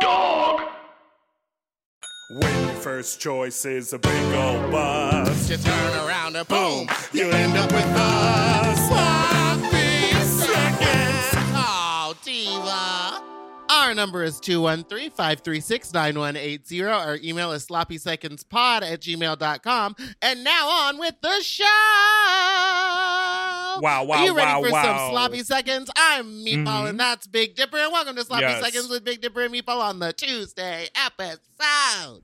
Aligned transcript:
Dog. 0.00 0.60
When 2.30 2.66
your 2.66 2.74
first 2.74 3.20
choice 3.20 3.64
is 3.64 3.92
a 3.92 3.98
big 3.98 4.34
old 4.34 4.70
bus, 4.72 5.48
You 5.48 5.56
turn 5.58 5.94
around 6.06 6.34
and 6.36 6.48
boom, 6.48 6.88
you 7.12 7.30
end 7.30 7.56
up 7.56 7.70
with 7.70 7.84
a 7.84 8.74
sloppy 8.88 10.10
seconds. 10.24 11.30
Oh, 11.54 12.14
diva. 12.24 13.22
Our 13.70 13.94
number 13.94 14.24
is 14.24 14.40
213-536-9180. 14.40 16.92
Our 16.92 17.18
email 17.22 17.52
is 17.52 17.64
sloppysecondspod 17.66 18.82
at 18.82 19.00
gmail.com. 19.00 19.96
And 20.22 20.42
now 20.44 20.68
on 20.68 20.98
with 20.98 21.14
the 21.22 21.40
show. 21.42 21.64
Wow, 23.80 24.04
wow, 24.04 24.16
Are 24.16 24.24
you 24.24 24.36
ready 24.36 24.50
wow, 24.50 24.62
for 24.62 24.70
wow. 24.72 24.82
some 24.82 25.10
sloppy 25.10 25.42
seconds? 25.42 25.90
I'm 25.96 26.44
Meatball 26.44 26.84
Mhm. 26.84 26.88
and 26.90 27.00
that's 27.00 27.26
Big 27.26 27.54
Dipper. 27.54 27.76
And 27.78 27.92
welcome 27.92 28.16
to 28.16 28.24
Sloppy 28.24 28.42
Yes. 28.44 28.64
Seconds 28.64 28.88
with 28.88 29.04
Big 29.04 29.20
Dipper 29.20 29.42
and 29.42 29.54
Meatball 29.54 29.80
on 29.80 29.98
the 29.98 30.12
Tuesday 30.12 30.88
episode. 30.94 32.22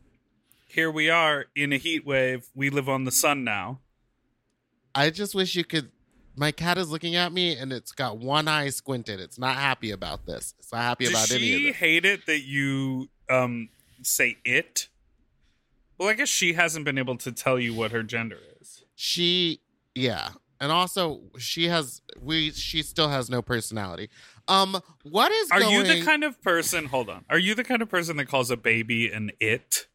here 0.68 0.90
we 0.90 1.10
are 1.10 1.46
in 1.54 1.70
a 1.72 1.76
heat 1.76 2.06
wave. 2.06 2.46
We 2.54 2.70
live 2.70 2.88
on 2.88 3.04
the 3.04 3.12
sun 3.12 3.44
now. 3.44 3.80
I 4.94 5.10
just 5.10 5.34
wish 5.34 5.54
you 5.54 5.64
could. 5.64 5.90
My 6.34 6.50
cat 6.50 6.78
is 6.78 6.88
looking 6.88 7.14
at 7.14 7.30
me 7.32 7.54
and 7.56 7.72
it's 7.74 7.92
got 7.92 8.16
one 8.16 8.48
eye 8.48 8.70
squinted. 8.70 9.20
It's 9.20 9.38
not 9.38 9.56
happy 9.56 9.90
about 9.90 10.24
this. 10.24 10.54
It's 10.58 10.72
not 10.72 10.80
happy 10.82 11.04
Does 11.04 11.12
about 11.12 11.30
any 11.30 11.52
of 11.52 11.60
this. 11.60 11.66
she 11.68 11.72
hate 11.72 12.04
it 12.06 12.24
that 12.26 12.40
you 12.40 13.10
um 13.28 13.68
say 14.02 14.38
it? 14.46 14.88
Well, 15.98 16.08
I 16.08 16.14
guess 16.14 16.30
she 16.30 16.54
hasn't 16.54 16.86
been 16.86 16.96
able 16.98 17.18
to 17.18 17.30
tell 17.32 17.58
you 17.58 17.74
what 17.74 17.90
her 17.92 18.02
gender 18.02 18.38
is. 18.60 18.82
She, 18.96 19.60
yeah, 19.94 20.30
and 20.62 20.72
also 20.72 21.20
she 21.36 21.66
has 21.66 22.00
we. 22.18 22.52
She 22.52 22.82
still 22.82 23.08
has 23.08 23.28
no 23.28 23.42
personality. 23.42 24.08
Um, 24.48 24.80
what 25.02 25.30
is 25.32 25.50
Are 25.50 25.60
going 25.60 25.74
you 25.74 25.82
the 25.82 26.02
kind 26.04 26.24
of 26.24 26.40
person? 26.40 26.86
Hold 26.86 27.10
on. 27.10 27.24
Are 27.28 27.38
you 27.38 27.54
the 27.54 27.64
kind 27.64 27.82
of 27.82 27.90
person 27.90 28.16
that 28.16 28.26
calls 28.26 28.50
a 28.50 28.56
baby 28.56 29.10
an 29.12 29.32
it 29.40 29.88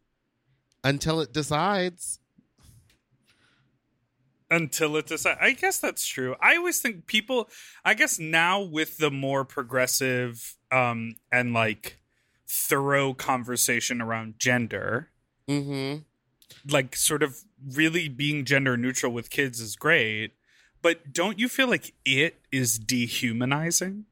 until 0.83 1.19
it 1.21 1.33
decides? 1.33 2.19
until 4.49 4.95
it 4.95 5.07
decides? 5.07 5.37
I 5.41 5.51
guess 5.51 5.79
that's 5.79 6.05
true. 6.05 6.35
I 6.41 6.55
always 6.55 6.79
think 6.79 7.05
people. 7.07 7.49
I 7.83 7.93
guess 7.93 8.19
now 8.19 8.61
with 8.61 8.97
the 8.97 9.11
more 9.11 9.43
progressive 9.45 10.55
um 10.71 11.15
and 11.31 11.53
like 11.53 11.99
thorough 12.47 13.13
conversation 13.13 14.01
around 14.01 14.35
gender, 14.39 15.09
Mm-hmm. 15.49 16.01
like 16.71 16.95
sort 16.95 17.23
of 17.23 17.37
really 17.73 18.07
being 18.09 18.43
gender 18.45 18.75
neutral 18.77 19.11
with 19.13 19.29
kids 19.29 19.59
is 19.61 19.75
great. 19.75 20.33
But 20.81 21.13
don't 21.13 21.39
you 21.39 21.49
feel 21.49 21.67
like 21.67 21.93
it 22.05 22.39
is 22.51 22.77
dehumanizing? 22.77 24.05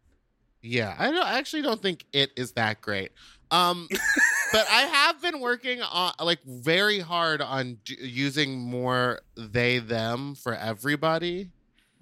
Yeah, 0.61 0.95
I, 0.97 1.11
don't, 1.11 1.23
I 1.23 1.38
actually 1.38 1.61
don't 1.61 1.81
think 1.81 2.05
it 2.11 2.31
is 2.35 2.53
that 2.53 2.81
great. 2.81 3.11
Um, 3.52 3.88
but 4.52 4.66
I 4.69 4.81
have 4.81 5.22
been 5.22 5.39
working 5.39 5.81
on 5.81 6.13
like 6.19 6.44
very 6.44 6.99
hard 6.99 7.41
on 7.41 7.77
d- 7.85 7.97
using 8.02 8.59
more 8.59 9.22
they 9.38 9.77
them 9.80 10.35
for 10.35 10.53
everybody. 10.55 11.51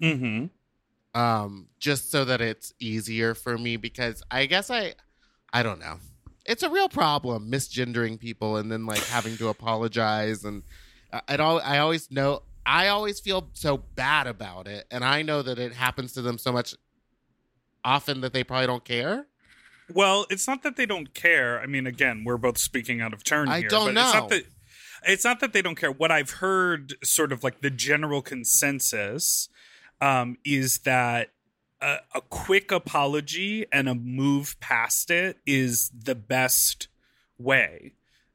Mm-hmm. 0.02 1.18
um 1.18 1.68
just 1.78 2.10
so 2.10 2.24
that 2.24 2.40
it's 2.40 2.74
easier 2.80 3.32
for 3.32 3.56
me 3.56 3.76
because 3.76 4.24
i 4.28 4.44
guess 4.44 4.70
i 4.70 4.92
i 5.52 5.62
don't 5.62 5.78
know 5.78 5.98
it's 6.44 6.64
a 6.64 6.68
real 6.68 6.88
problem 6.88 7.48
misgendering 7.48 8.18
people 8.18 8.56
and 8.56 8.72
then 8.72 8.86
like 8.86 9.02
having 9.04 9.36
to 9.36 9.48
apologize 9.48 10.44
and 10.44 10.64
uh, 11.12 11.20
it 11.28 11.38
all 11.38 11.60
i 11.60 11.78
always 11.78 12.10
know 12.10 12.42
i 12.66 12.88
always 12.88 13.20
feel 13.20 13.48
so 13.52 13.76
bad 13.76 14.26
about 14.26 14.66
it 14.68 14.86
and 14.90 15.04
i 15.04 15.22
know 15.22 15.42
that 15.42 15.58
it 15.58 15.72
happens 15.72 16.12
to 16.12 16.22
them 16.22 16.38
so 16.38 16.50
much 16.52 16.74
often 17.84 18.20
that 18.22 18.32
they 18.32 18.42
probably 18.44 18.66
don't 18.66 18.84
care 18.84 19.26
Well, 19.92 20.24
it's 20.30 20.48
not 20.48 20.62
that 20.62 20.76
they 20.76 20.86
don't 20.86 21.12
care. 21.12 21.60
I 21.60 21.66
mean, 21.66 21.86
again, 21.86 22.24
we're 22.24 22.38
both 22.38 22.56
speaking 22.56 23.02
out 23.02 23.12
of 23.12 23.22
turn 23.22 23.48
I 23.50 23.58
here. 23.60 23.68
don't 23.68 23.92
but 23.94 24.00
It's 24.00 24.14
know. 24.14 24.20
not 24.20 24.28
that 24.30 24.44
it's 25.06 25.24
not 25.24 25.40
that 25.40 25.52
they 25.52 25.60
don't 25.60 25.74
care. 25.74 25.92
What 25.92 26.10
I've 26.10 26.30
heard, 26.40 26.94
sort 27.04 27.32
of 27.32 27.44
like 27.44 27.60
the 27.60 27.68
general 27.68 28.22
consensus, 28.22 29.50
um, 30.00 30.38
is 30.42 30.78
that 30.80 31.32
a, 31.82 31.98
a 32.14 32.22
quick 32.22 32.72
apology 32.72 33.66
and 33.70 33.86
a 33.86 33.94
move 33.94 34.58
past 34.60 35.10
it 35.10 35.36
is 35.46 35.90
the 35.90 36.14
best 36.14 36.88
way. 37.38 37.92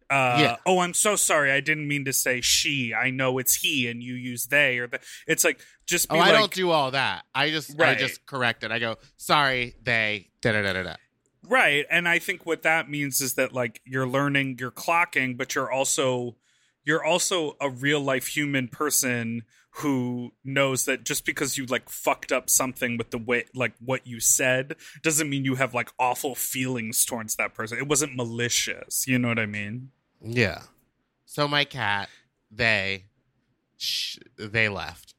Uh, 0.09 0.37
Yeah. 0.39 0.55
Oh, 0.65 0.79
I'm 0.79 0.93
so 0.93 1.15
sorry. 1.15 1.51
I 1.51 1.59
didn't 1.59 1.87
mean 1.87 2.05
to 2.05 2.13
say 2.13 2.41
she. 2.41 2.93
I 2.93 3.09
know 3.09 3.37
it's 3.37 3.55
he, 3.55 3.87
and 3.87 4.01
you 4.01 4.15
use 4.15 4.47
they 4.47 4.79
or 4.79 4.87
the. 4.87 4.99
It's 5.27 5.43
like 5.43 5.59
just 5.85 6.07
oh 6.11 6.13
be 6.13 6.19
i 6.19 6.29
like, 6.29 6.33
don't 6.37 6.53
do 6.53 6.69
all 6.69 6.91
that 6.91 7.25
i 7.33 7.49
just 7.49 7.73
right. 7.79 7.97
i 7.97 7.99
just 7.99 8.23
correct 8.27 8.63
it 8.63 8.71
i 8.71 8.77
go 8.77 8.95
sorry 9.17 9.73
they 9.81 10.29
da 10.39 10.51
da 10.51 10.61
da 10.61 10.73
da 10.73 10.83
da 10.83 10.95
Right. 11.49 11.85
And 11.89 12.07
I 12.07 12.19
think 12.19 12.45
what 12.45 12.61
that 12.61 12.89
means 12.89 13.21
is 13.21 13.33
that 13.33 13.53
like 13.53 13.81
you're 13.85 14.07
learning, 14.07 14.57
you're 14.59 14.71
clocking, 14.71 15.35
but 15.35 15.55
you're 15.55 15.71
also 15.71 16.35
you're 16.85 17.03
also 17.03 17.55
a 17.59 17.69
real 17.69 17.99
life 17.99 18.27
human 18.27 18.67
person 18.67 19.43
who 19.75 20.31
knows 20.43 20.85
that 20.85 21.03
just 21.05 21.25
because 21.25 21.57
you 21.57 21.65
like 21.65 21.89
fucked 21.89 22.31
up 22.31 22.49
something 22.49 22.97
with 22.97 23.11
the 23.11 23.17
way 23.17 23.45
like 23.53 23.73
what 23.79 24.05
you 24.05 24.19
said 24.19 24.75
doesn't 25.03 25.29
mean 25.29 25.45
you 25.45 25.55
have 25.55 25.73
like 25.73 25.89
awful 25.99 26.35
feelings 26.35 27.03
towards 27.05 27.35
that 27.35 27.53
person. 27.53 27.77
It 27.77 27.87
wasn't 27.87 28.15
malicious. 28.15 29.07
You 29.07 29.17
know 29.17 29.29
what 29.29 29.39
I 29.39 29.45
mean? 29.47 29.89
Yeah 30.21 30.61
so 31.25 31.47
my 31.47 31.63
cat 31.63 32.09
they 32.51 33.05
sh- 33.77 34.17
they 34.37 34.67
left 34.69 35.13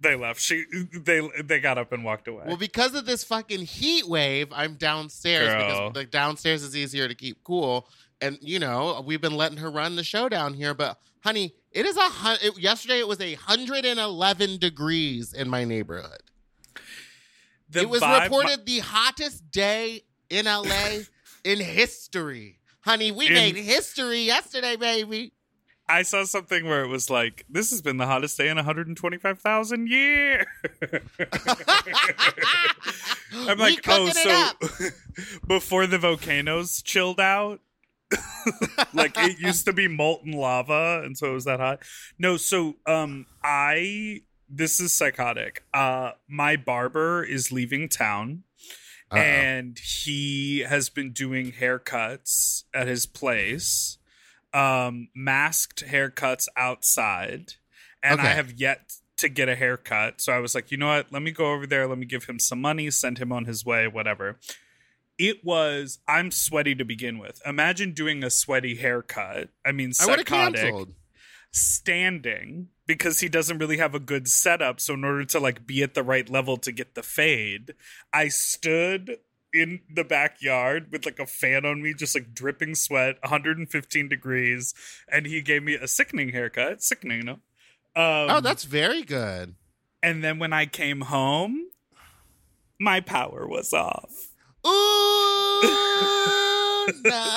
They 0.00 0.16
left. 0.16 0.40
She 0.40 0.64
they 0.92 1.20
they 1.44 1.60
got 1.60 1.76
up 1.76 1.92
and 1.92 2.02
walked 2.04 2.26
away. 2.26 2.44
Well, 2.46 2.56
because 2.56 2.94
of 2.94 3.04
this 3.04 3.22
fucking 3.22 3.66
heat 3.66 4.08
wave, 4.08 4.48
I'm 4.50 4.74
downstairs 4.76 5.48
Girl. 5.48 5.58
because 5.66 5.92
the 5.92 6.04
downstairs 6.10 6.62
is 6.62 6.74
easier 6.74 7.06
to 7.06 7.14
keep 7.14 7.44
cool. 7.44 7.86
And 8.22 8.38
you 8.40 8.58
know, 8.58 9.02
we've 9.06 9.20
been 9.20 9.36
letting 9.36 9.58
her 9.58 9.70
run 9.70 9.96
the 9.96 10.04
show 10.04 10.28
down 10.30 10.54
here, 10.54 10.72
but 10.72 10.98
honey, 11.22 11.54
it 11.70 11.84
is 11.84 11.96
a 11.98 12.08
hun- 12.08 12.38
it, 12.42 12.58
yesterday. 12.58 12.98
It 12.98 13.08
was 13.08 13.20
a 13.20 13.34
hundred 13.34 13.84
and 13.84 14.00
eleven 14.00 14.56
degrees 14.58 15.34
in 15.34 15.50
my 15.50 15.64
neighborhood. 15.64 16.22
The 17.68 17.80
it 17.80 17.90
was 17.90 18.00
vibe- 18.00 18.24
reported 18.24 18.64
the 18.64 18.78
hottest 18.80 19.50
day 19.50 20.02
in 20.30 20.46
LA 20.46 21.00
in 21.44 21.60
history. 21.60 22.59
Honey, 22.80 23.12
we 23.12 23.26
In- 23.28 23.34
made 23.34 23.56
history 23.56 24.22
yesterday, 24.22 24.76
baby. 24.76 25.32
I 25.88 26.02
saw 26.02 26.24
something 26.24 26.66
where 26.66 26.84
it 26.84 26.88
was 26.88 27.10
like, 27.10 27.44
"This 27.48 27.70
has 27.70 27.82
been 27.82 27.96
the 27.96 28.06
hottest 28.06 28.38
day 28.38 28.48
in 28.48 28.56
125,000 28.56 29.88
years." 29.88 30.46
I'm 33.32 33.58
like, 33.58 33.86
"Oh, 33.88 34.06
cooking 34.06 34.22
it 34.22 34.26
up." 34.28 34.62
so 34.64 34.88
before 35.48 35.88
the 35.88 35.98
volcanoes 35.98 36.80
chilled 36.80 37.18
out, 37.18 37.60
like 38.94 39.18
it 39.18 39.40
used 39.40 39.64
to 39.64 39.72
be 39.72 39.88
molten 39.88 40.30
lava, 40.32 41.02
and 41.04 41.18
so 41.18 41.32
it 41.32 41.34
was 41.34 41.44
that 41.46 41.58
hot." 41.58 41.80
No, 42.20 42.36
so 42.36 42.76
um, 42.86 43.26
I 43.42 44.22
this 44.48 44.78
is 44.78 44.92
psychotic. 44.92 45.64
Uh, 45.74 46.12
my 46.28 46.54
barber 46.54 47.24
is 47.24 47.50
leaving 47.50 47.88
town 47.88 48.44
Uh-oh. 49.10 49.18
and 49.20 49.78
he 49.78 50.60
has 50.60 50.88
been 50.88 51.12
doing 51.12 51.52
haircuts 51.52 52.64
at 52.72 52.86
his 52.86 53.06
place 53.06 53.98
um 54.52 55.08
masked 55.14 55.84
haircuts 55.86 56.46
outside 56.56 57.54
and 58.02 58.20
i 58.20 58.26
have 58.26 58.52
yet 58.52 58.92
to 59.16 59.28
get 59.28 59.48
a 59.50 59.54
haircut. 59.54 60.20
So 60.20 60.32
i 60.32 60.38
was 60.38 60.54
like 60.54 60.70
you 60.70 60.78
know 60.78 60.88
what? 60.88 61.12
Let 61.12 61.22
me 61.22 61.30
go 61.30 61.52
over 61.52 61.66
there. 61.66 61.86
Let 61.86 61.98
me 61.98 62.06
give 62.06 62.24
him 62.24 62.38
some 62.38 62.60
money 62.60 62.90
send 62.90 63.18
him 63.18 63.32
on 63.32 63.44
his 63.44 63.64
way 63.64 63.86
whatever. 63.86 64.38
It 65.18 65.44
was 65.44 65.98
i'm 66.08 66.30
sweaty 66.30 66.74
to 66.74 66.84
begin 66.84 67.18
with. 67.18 67.40
Imagine 67.44 67.92
doing 67.92 68.24
a 68.24 68.30
sweaty 68.30 68.76
haircut. 68.76 69.50
I 69.64 69.72
mean 69.72 69.90
I 69.90 69.92
psychotic. 69.92 70.26
canceled. 70.26 70.94
standing 71.52 72.68
because 72.90 73.20
he 73.20 73.28
doesn't 73.28 73.58
really 73.58 73.76
have 73.76 73.94
a 73.94 74.00
good 74.00 74.26
setup. 74.26 74.80
So 74.80 74.94
in 74.94 75.04
order 75.04 75.24
to 75.26 75.38
like 75.38 75.64
be 75.64 75.80
at 75.84 75.94
the 75.94 76.02
right 76.02 76.28
level 76.28 76.56
to 76.56 76.72
get 76.72 76.96
the 76.96 77.04
fade, 77.04 77.74
I 78.12 78.26
stood 78.28 79.18
in 79.54 79.80
the 79.94 80.02
backyard 80.02 80.88
with 80.90 81.06
like 81.06 81.20
a 81.20 81.26
fan 81.26 81.64
on 81.64 81.82
me, 81.82 81.94
just 81.94 82.16
like 82.16 82.34
dripping 82.34 82.74
sweat, 82.74 83.16
115 83.22 84.08
degrees, 84.08 84.74
and 85.08 85.24
he 85.26 85.40
gave 85.40 85.62
me 85.62 85.74
a 85.74 85.86
sickening 85.86 86.30
haircut. 86.30 86.82
Sickening, 86.82 87.24
no? 87.26 87.32
Um, 87.94 88.30
Oh, 88.30 88.40
that's 88.40 88.64
very 88.64 89.02
good. 89.02 89.54
and 90.02 90.24
then 90.24 90.38
when 90.40 90.52
I 90.52 90.66
came 90.66 91.02
home, 91.02 91.68
my 92.80 92.98
power 93.00 93.46
was 93.46 93.72
off. 93.72 94.10
Ooh. 94.66 95.60
no. 97.04 97.36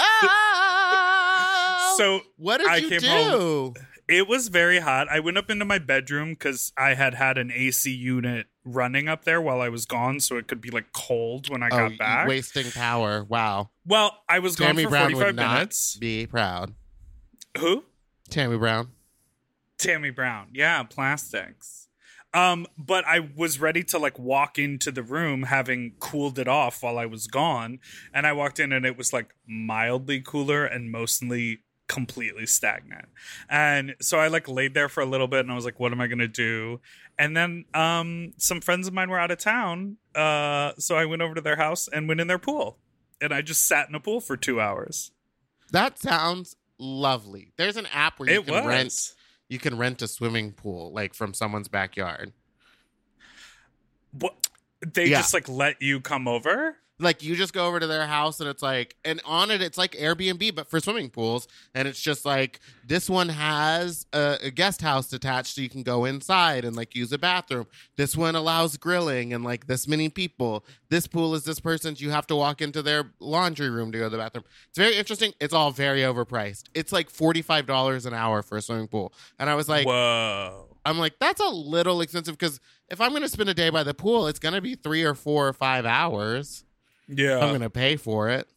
So 1.97 2.21
what 2.37 2.57
did 2.57 2.67
I 2.69 2.77
you 2.77 2.89
came 2.89 2.99
do? 3.01 3.07
home- 3.07 3.73
it 4.15 4.27
was 4.27 4.47
very 4.49 4.79
hot. 4.79 5.07
I 5.09 5.19
went 5.19 5.37
up 5.37 5.49
into 5.49 5.65
my 5.65 5.79
bedroom 5.79 6.29
because 6.31 6.71
I 6.77 6.93
had 6.93 7.13
had 7.15 7.37
an 7.37 7.51
AC 7.51 7.91
unit 7.91 8.47
running 8.63 9.07
up 9.09 9.25
there 9.25 9.41
while 9.41 9.59
I 9.61 9.69
was 9.69 9.85
gone, 9.85 10.19
so 10.19 10.37
it 10.37 10.47
could 10.47 10.61
be 10.61 10.69
like 10.69 10.91
cold 10.93 11.49
when 11.49 11.63
I 11.63 11.67
Oh, 11.71 11.89
got 11.89 11.97
back. 11.97 12.27
wasting 12.27 12.71
power. 12.71 13.23
Wow. 13.23 13.71
Well, 13.85 14.19
I 14.29 14.39
was 14.39 14.55
gone 14.55 14.67
Tammy 14.69 14.83
for 14.83 14.89
Brown 14.91 15.11
45 15.11 15.25
would 15.27 15.35
not 15.35 15.53
minutes. 15.53 15.97
be 15.97 16.25
proud. 16.27 16.73
Who? 17.57 17.83
Tammy 18.29 18.57
Brown. 18.57 18.89
Tammy 19.77 20.09
Brown. 20.11 20.47
Yeah, 20.53 20.83
plastics. 20.83 21.87
Um, 22.33 22.65
but 22.77 23.05
I 23.05 23.19
was 23.35 23.59
ready 23.59 23.83
to 23.83 23.99
like 23.99 24.17
walk 24.17 24.57
into 24.57 24.91
the 24.91 25.03
room 25.03 25.43
having 25.43 25.93
cooled 25.99 26.39
it 26.39 26.47
off 26.47 26.81
while 26.81 26.97
I 26.97 27.05
was 27.05 27.27
gone. 27.27 27.79
And 28.11 28.25
I 28.25 28.33
walked 28.33 28.59
in 28.59 28.71
and 28.71 28.85
it 28.87 28.97
was 28.97 29.13
like 29.13 29.35
mildly 29.47 30.19
cooler 30.21 30.65
and 30.65 30.91
mostly 30.91 31.59
completely 31.93 32.45
stagnant. 32.45 33.05
And 33.49 33.95
so 34.01 34.19
I 34.19 34.27
like 34.27 34.47
laid 34.47 34.73
there 34.73 34.89
for 34.89 35.01
a 35.01 35.05
little 35.05 35.27
bit 35.27 35.41
and 35.41 35.51
I 35.51 35.55
was 35.55 35.65
like, 35.65 35.79
what 35.79 35.91
am 35.91 36.01
I 36.01 36.07
gonna 36.07 36.27
do? 36.27 36.79
And 37.19 37.37
then 37.37 37.65
um 37.73 38.33
some 38.37 38.61
friends 38.61 38.87
of 38.87 38.93
mine 38.93 39.09
were 39.09 39.19
out 39.19 39.31
of 39.31 39.37
town. 39.37 39.97
Uh 40.15 40.71
so 40.79 40.95
I 40.95 41.05
went 41.05 41.21
over 41.21 41.35
to 41.35 41.41
their 41.41 41.57
house 41.57 41.87
and 41.87 42.07
went 42.07 42.19
in 42.19 42.27
their 42.27 42.39
pool. 42.39 42.77
And 43.21 43.33
I 43.33 43.41
just 43.41 43.67
sat 43.67 43.87
in 43.87 43.95
a 43.95 43.99
pool 43.99 44.19
for 44.21 44.35
two 44.35 44.59
hours. 44.59 45.11
That 45.71 45.99
sounds 45.99 46.55
lovely. 46.79 47.51
There's 47.57 47.77
an 47.77 47.87
app 47.93 48.19
where 48.19 48.29
you 48.29 48.39
it 48.39 48.45
can 48.45 48.53
was. 48.55 48.65
rent 48.65 49.13
you 49.49 49.59
can 49.59 49.77
rent 49.77 50.01
a 50.01 50.07
swimming 50.07 50.51
pool 50.51 50.91
like 50.91 51.13
from 51.13 51.33
someone's 51.33 51.67
backyard. 51.67 52.33
What 54.11 54.47
they 54.85 55.07
Yeah. 55.07 55.19
just 55.19 55.33
like 55.33 55.47
let 55.47 55.81
you 55.81 56.01
come 56.01 56.27
over? 56.27 56.77
Like 56.99 57.23
you 57.23 57.35
just 57.35 57.53
go 57.53 57.67
over 57.67 57.79
to 57.79 57.87
their 57.87 58.05
house 58.05 58.39
and 58.39 58.47
it's 58.47 58.61
like 58.61 58.95
and 59.03 59.19
on 59.25 59.49
it 59.49 59.61
it's 59.61 59.77
like 59.77 59.93
Airbnb 59.93 60.53
but 60.53 60.69
for 60.69 60.79
swimming 60.79 61.09
pools 61.09 61.47
and 61.73 61.87
it's 61.87 61.99
just 61.99 62.23
like 62.23 62.59
this 62.85 63.09
one 63.09 63.29
has 63.29 64.05
a, 64.13 64.37
a 64.43 64.51
guest 64.51 64.81
house 64.81 65.11
attached 65.11 65.55
so 65.55 65.61
you 65.61 65.69
can 65.69 65.81
go 65.81 66.05
inside 66.05 66.63
and 66.65 66.75
like 66.75 66.95
use 66.95 67.11
a 67.11 67.17
bathroom. 67.17 67.65
This 67.97 68.15
one 68.15 68.35
allows 68.35 68.77
grilling 68.77 69.33
and 69.33 69.43
like 69.43 69.65
this 69.65 69.87
many 69.87 70.07
people. 70.07 70.63
This 70.89 71.07
pool 71.07 71.33
is 71.33 71.43
this 71.43 71.59
person's 71.59 71.99
you 71.99 72.11
have 72.11 72.27
to 72.27 72.35
walk 72.35 72.61
into 72.61 72.81
their 72.83 73.11
laundry 73.19 73.69
room 73.69 73.91
to 73.91 73.97
go 73.97 74.03
to 74.05 74.09
the 74.09 74.17
bathroom. 74.17 74.45
It's 74.69 74.77
very 74.77 74.95
interesting. 74.95 75.33
It's 75.39 75.53
all 75.53 75.71
very 75.71 76.01
overpriced. 76.01 76.65
It's 76.75 76.91
like 76.91 77.11
$45 77.11 78.05
an 78.05 78.13
hour 78.13 78.43
for 78.43 78.57
a 78.57 78.61
swimming 78.61 78.87
pool. 78.87 79.13
And 79.39 79.49
I 79.49 79.55
was 79.55 79.67
like 79.67 79.87
Whoa. 79.87 80.67
I'm 80.85 80.99
like, 80.99 81.13
that's 81.19 81.41
a 81.41 81.47
little 81.49 82.01
expensive 82.01 82.37
because 82.37 82.59
if 82.89 82.99
I'm 82.99 83.11
going 83.11 83.21
to 83.21 83.29
spend 83.29 83.49
a 83.49 83.53
day 83.53 83.69
by 83.69 83.83
the 83.83 83.93
pool, 83.93 84.27
it's 84.27 84.39
going 84.39 84.53
to 84.53 84.61
be 84.61 84.75
three 84.75 85.03
or 85.03 85.15
four 85.15 85.47
or 85.47 85.53
five 85.53 85.85
hours. 85.85 86.65
Yeah. 87.07 87.39
I'm 87.39 87.49
going 87.49 87.61
to 87.61 87.69
pay 87.69 87.95
for 87.95 88.29
it. 88.29 88.47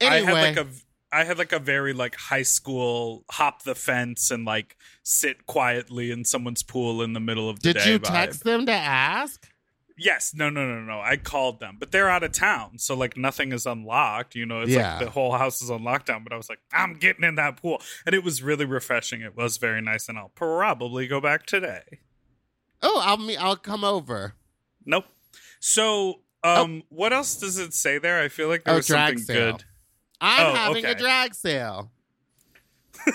Anyway, 0.00 0.32
I 0.32 0.34
had 0.46 0.56
like 0.56 0.66
a 0.66 0.70
I 1.12 1.24
had 1.24 1.38
like 1.38 1.52
a 1.52 1.58
very 1.58 1.92
like 1.92 2.16
high 2.16 2.42
school 2.42 3.24
hop 3.30 3.62
the 3.62 3.74
fence 3.74 4.30
and 4.30 4.44
like 4.44 4.76
sit 5.02 5.46
quietly 5.46 6.10
in 6.10 6.24
someone's 6.24 6.62
pool 6.62 7.00
in 7.02 7.12
the 7.14 7.20
middle 7.20 7.48
of 7.48 7.60
the 7.60 7.72
did 7.72 7.78
day. 7.78 7.84
Did 7.84 7.90
you 7.90 7.98
vibe. 8.00 8.12
text 8.12 8.44
them 8.44 8.66
to 8.66 8.72
ask? 8.72 9.48
Yes, 9.98 10.34
no, 10.34 10.50
no, 10.50 10.66
no, 10.66 10.82
no. 10.82 11.00
I 11.00 11.16
called 11.16 11.58
them, 11.58 11.76
but 11.80 11.90
they're 11.90 12.10
out 12.10 12.22
of 12.22 12.32
town, 12.32 12.78
so 12.78 12.94
like 12.94 13.16
nothing 13.16 13.52
is 13.52 13.64
unlocked. 13.64 14.34
You 14.34 14.44
know, 14.44 14.60
it's 14.60 14.70
Yeah. 14.72 14.96
like 14.98 15.06
the 15.06 15.10
whole 15.10 15.32
house 15.32 15.62
is 15.62 15.70
on 15.70 15.80
lockdown. 15.84 16.22
But 16.22 16.34
I 16.34 16.36
was 16.36 16.50
like, 16.50 16.58
I'm 16.70 16.94
getting 16.98 17.24
in 17.24 17.36
that 17.36 17.62
pool, 17.62 17.80
and 18.04 18.14
it 18.14 18.22
was 18.22 18.42
really 18.42 18.66
refreshing. 18.66 19.22
It 19.22 19.34
was 19.34 19.56
very 19.56 19.80
nice, 19.80 20.10
and 20.10 20.18
I'll 20.18 20.32
probably 20.34 21.06
go 21.06 21.18
back 21.22 21.46
today. 21.46 22.00
Oh, 22.82 23.00
I'll 23.02 23.16
me 23.16 23.38
I'll 23.38 23.56
come 23.56 23.84
over. 23.84 24.34
Nope. 24.84 25.06
So, 25.60 26.20
um, 26.46 26.82
what 26.88 27.12
else 27.12 27.36
does 27.36 27.58
it 27.58 27.74
say 27.74 27.98
there? 27.98 28.20
I 28.22 28.28
feel 28.28 28.48
like 28.48 28.64
there 28.64 28.74
Oh, 28.74 28.76
was 28.78 28.86
something 28.86 29.18
sale. 29.18 29.52
good. 29.52 29.64
I'm 30.20 30.46
Oh, 30.46 30.54
having 30.54 30.84
a 30.84 30.94
drag 30.94 31.34
sale. 31.34 31.90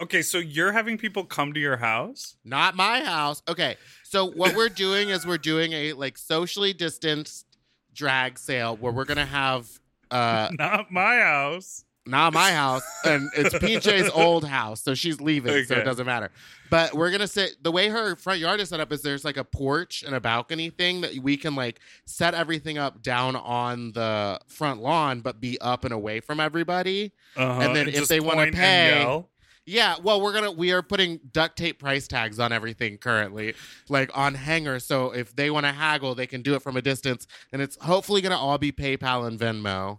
Okay, 0.00 0.22
so 0.22 0.38
you're 0.38 0.70
having 0.70 0.96
people 0.96 1.24
come 1.24 1.52
to 1.54 1.60
your 1.60 1.76
house? 1.76 2.36
Not 2.44 2.76
my 2.76 3.00
house. 3.00 3.42
Okay. 3.48 3.76
So 4.04 4.26
what 4.30 4.54
we're 4.54 4.68
doing 4.68 5.08
is 5.08 5.26
we're 5.26 5.38
doing 5.38 5.72
a 5.72 5.92
like 5.94 6.16
socially 6.16 6.72
distanced 6.72 7.46
drag 7.92 8.38
sale 8.38 8.76
where 8.76 8.92
we're 8.92 9.04
going 9.04 9.16
to 9.18 9.24
have 9.24 9.68
uh 10.12 10.50
Not 10.58 10.92
my 10.92 11.16
house. 11.16 11.84
Not 12.08 12.32
my 12.32 12.52
house 12.52 12.82
and 13.04 13.28
it's 13.36 13.54
PJ's 13.54 14.10
old 14.14 14.44
house 14.44 14.82
so 14.82 14.94
she's 14.94 15.20
leaving 15.20 15.64
so 15.64 15.74
it 15.74 15.84
doesn't 15.84 16.06
matter. 16.06 16.30
But 16.70 16.94
we're 16.94 17.10
gonna 17.10 17.28
sit 17.28 17.62
the 17.62 17.70
way 17.70 17.88
her 17.88 18.16
front 18.16 18.40
yard 18.40 18.60
is 18.60 18.70
set 18.70 18.80
up 18.80 18.92
is 18.92 19.02
there's 19.02 19.24
like 19.24 19.36
a 19.36 19.44
porch 19.44 20.02
and 20.02 20.14
a 20.14 20.20
balcony 20.20 20.70
thing 20.70 21.02
that 21.02 21.14
we 21.18 21.36
can 21.36 21.54
like 21.54 21.80
set 22.04 22.34
everything 22.34 22.78
up 22.78 23.02
down 23.02 23.36
on 23.36 23.92
the 23.92 24.40
front 24.46 24.80
lawn 24.80 25.20
but 25.20 25.40
be 25.40 25.60
up 25.60 25.84
and 25.84 25.92
away 25.94 26.20
from 26.20 26.40
everybody. 26.40 27.12
Uh-huh. 27.36 27.60
And 27.60 27.76
then 27.76 27.88
if 27.88 28.08
they 28.08 28.20
wanna 28.20 28.44
point 28.44 28.54
pay- 28.54 29.24
yeah 29.68 29.96
well 30.02 30.20
we're 30.20 30.32
gonna 30.32 30.50
we 30.50 30.72
are 30.72 30.80
putting 30.82 31.20
duct 31.30 31.56
tape 31.56 31.78
price 31.78 32.08
tags 32.08 32.40
on 32.40 32.52
everything 32.52 32.96
currently 32.96 33.54
like 33.90 34.10
on 34.16 34.34
hangers 34.34 34.84
so 34.86 35.10
if 35.10 35.36
they 35.36 35.50
want 35.50 35.66
to 35.66 35.72
haggle 35.72 36.14
they 36.14 36.26
can 36.26 36.40
do 36.40 36.54
it 36.54 36.62
from 36.62 36.78
a 36.78 36.82
distance 36.82 37.26
and 37.52 37.60
it's 37.60 37.76
hopefully 37.82 38.22
gonna 38.22 38.36
all 38.36 38.56
be 38.56 38.72
paypal 38.72 39.26
and 39.26 39.38
venmo 39.38 39.98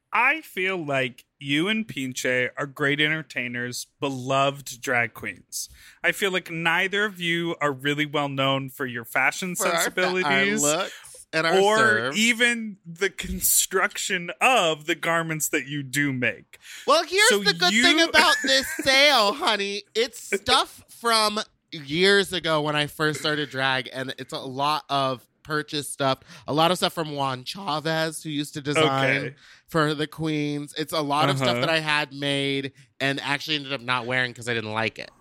I 0.13 0.41
feel 0.41 0.77
like 0.83 1.25
you 1.39 1.67
and 1.69 1.87
Pinche 1.87 2.49
are 2.57 2.65
great 2.67 2.99
entertainers, 2.99 3.87
beloved 3.99 4.81
drag 4.81 5.13
queens. 5.13 5.69
I 6.03 6.11
feel 6.11 6.31
like 6.31 6.51
neither 6.51 7.05
of 7.05 7.19
you 7.19 7.55
are 7.61 7.71
really 7.71 8.05
well 8.05 8.29
known 8.29 8.69
for 8.69 8.85
your 8.85 9.05
fashion 9.05 9.55
For 9.55 9.67
sensibilities 9.67 10.63
our 10.63 10.77
looks 10.77 11.27
and 11.33 11.47
our 11.47 11.57
or 11.59 11.77
serves. 11.77 12.17
even 12.17 12.77
the 12.85 13.09
construction 13.09 14.31
of 14.41 14.85
the 14.85 14.95
garments 14.95 15.47
that 15.49 15.65
you 15.65 15.81
do 15.83 16.11
make. 16.11 16.59
Well, 16.85 17.03
here's 17.05 17.29
So 17.29 17.39
the 17.39 17.53
good 17.53 17.71
you- 17.73 17.83
thing 17.83 18.01
about 18.01 18.35
this 18.43 18.67
sale, 18.83 19.33
honey. 19.33 19.83
It's 19.95 20.21
stuff 20.37 20.83
from 20.89 21.39
years 21.71 22.33
ago 22.33 22.61
when 22.61 22.75
I 22.75 22.87
first 22.87 23.21
started 23.21 23.49
drag, 23.49 23.89
and 23.93 24.13
it's 24.17 24.33
a 24.33 24.39
lot 24.39 24.83
of 24.89 25.25
purchase 25.43 25.89
stuff. 25.89 26.19
A 26.47 26.53
lot 26.53 26.71
of 26.71 26.77
stuff 26.77 26.93
from 26.93 27.11
Juan 27.15 27.43
Chavez, 27.43 28.23
who 28.23 28.29
used 28.29 28.53
to 28.55 28.61
design 28.61 29.17
Okay. 29.17 29.35
for 29.67 29.93
the 29.93 30.07
queens. 30.07 30.73
It's 30.77 30.93
a 30.93 31.01
lot 31.01 31.29
of 31.29 31.37
stuff 31.37 31.49
Uh-huh. 31.49 31.59
that 31.61 31.69
I 31.69 31.79
had 31.79 32.13
made 32.13 32.73
and 32.99 33.19
actually 33.21 33.55
ended 33.57 33.73
up 33.73 33.81
not 33.81 34.05
wearing 34.05 34.31
because 34.31 34.47
I 34.49 34.53
didn't 34.53 34.73
like 34.73 34.99
it. 34.99 35.11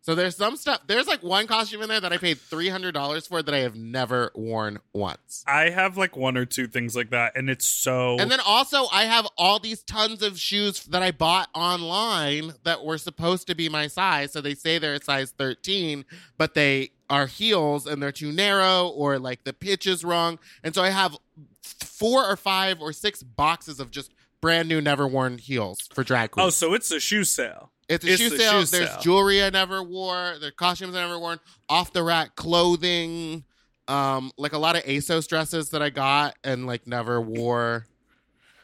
So 0.00 0.14
there's 0.14 0.36
some 0.36 0.56
stuff. 0.56 0.80
There's 0.86 1.06
like 1.06 1.22
one 1.22 1.46
costume 1.46 1.82
in 1.82 1.88
there 1.90 2.00
that 2.00 2.14
I 2.14 2.16
paid 2.16 2.38
three 2.40 2.70
hundred 2.70 2.92
dollars 2.92 3.26
for 3.26 3.42
that 3.42 3.52
I 3.54 3.58
have 3.58 3.76
never 3.76 4.30
worn 4.34 4.78
once. 4.94 5.44
I 5.46 5.68
have 5.68 5.98
like 5.98 6.16
one 6.16 6.38
or 6.38 6.46
two 6.46 6.66
things 6.66 6.96
like 6.96 7.10
that, 7.10 7.36
and 7.36 7.50
it's 7.50 7.66
so. 7.66 8.16
And 8.18 8.30
then 8.30 8.40
also, 8.40 8.86
I 8.90 9.04
have 9.04 9.26
all 9.36 9.58
these 9.58 9.82
tons 9.82 10.22
of 10.22 10.38
shoes 10.38 10.84
that 10.84 11.02
I 11.02 11.10
bought 11.10 11.50
online 11.54 12.54
that 12.64 12.84
were 12.86 12.96
supposed 12.96 13.48
to 13.48 13.54
be 13.54 13.68
my 13.68 13.86
size. 13.86 14.32
So 14.32 14.40
they 14.40 14.54
say 14.54 14.78
they're 14.78 14.94
a 14.94 15.02
size 15.02 15.32
13, 15.36 16.06
but 16.38 16.54
they 16.54 16.92
are 17.10 17.26
heels 17.26 17.86
and 17.86 18.02
they're 18.02 18.12
too 18.12 18.32
narrow 18.32 18.88
or 18.88 19.18
like 19.18 19.44
the 19.44 19.52
pitch 19.52 19.86
is 19.86 20.04
wrong. 20.04 20.38
And 20.62 20.74
so 20.74 20.82
I 20.82 20.90
have 20.90 21.16
four 21.62 22.24
or 22.24 22.36
five 22.36 22.80
or 22.80 22.92
six 22.92 23.22
boxes 23.22 23.80
of 23.80 23.90
just 23.90 24.12
brand 24.40 24.68
new, 24.68 24.80
never 24.80 25.06
worn 25.06 25.38
heels 25.38 25.88
for 25.92 26.04
drag 26.04 26.30
queens. 26.32 26.46
oh, 26.46 26.50
so 26.50 26.74
it's 26.74 26.90
a 26.90 27.00
shoe 27.00 27.24
sale. 27.24 27.72
It's 27.88 28.04
a 28.04 28.08
It's 28.12 28.20
shoe 28.20 28.28
sale. 28.36 28.60
shoe 28.64 28.66
There's 28.76 28.90
sale. 28.90 29.00
jewelry 29.00 29.42
I 29.42 29.50
never 29.50 29.82
wore. 29.82 30.34
There's 30.40 30.52
costumes 30.52 30.94
I 30.94 31.00
never 31.00 31.18
worn. 31.18 31.40
Off 31.68 31.92
the 31.92 32.02
rack 32.02 32.36
clothing. 32.36 33.44
Um, 33.88 34.30
like 34.36 34.52
a 34.52 34.58
lot 34.58 34.76
of 34.76 34.82
ASOS 34.84 35.26
dresses 35.26 35.70
that 35.70 35.80
I 35.82 35.88
got 35.88 36.36
and 36.44 36.66
like 36.66 36.86
never 36.86 37.20
wore. 37.20 37.86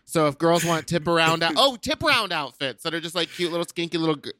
So 0.06 0.26
if 0.26 0.38
girls 0.38 0.64
want 0.64 0.87
tip 0.87 1.08
around 1.08 1.42
out, 1.42 1.54
oh 1.56 1.76
tip 1.80 2.02
around 2.02 2.32
outfits 2.32 2.82
that 2.82 2.94
are 2.94 3.00
just 3.00 3.14
like 3.14 3.30
cute 3.30 3.50
little 3.50 3.66
skinky 3.66 3.99
little 3.99 4.16
g- 4.16 4.32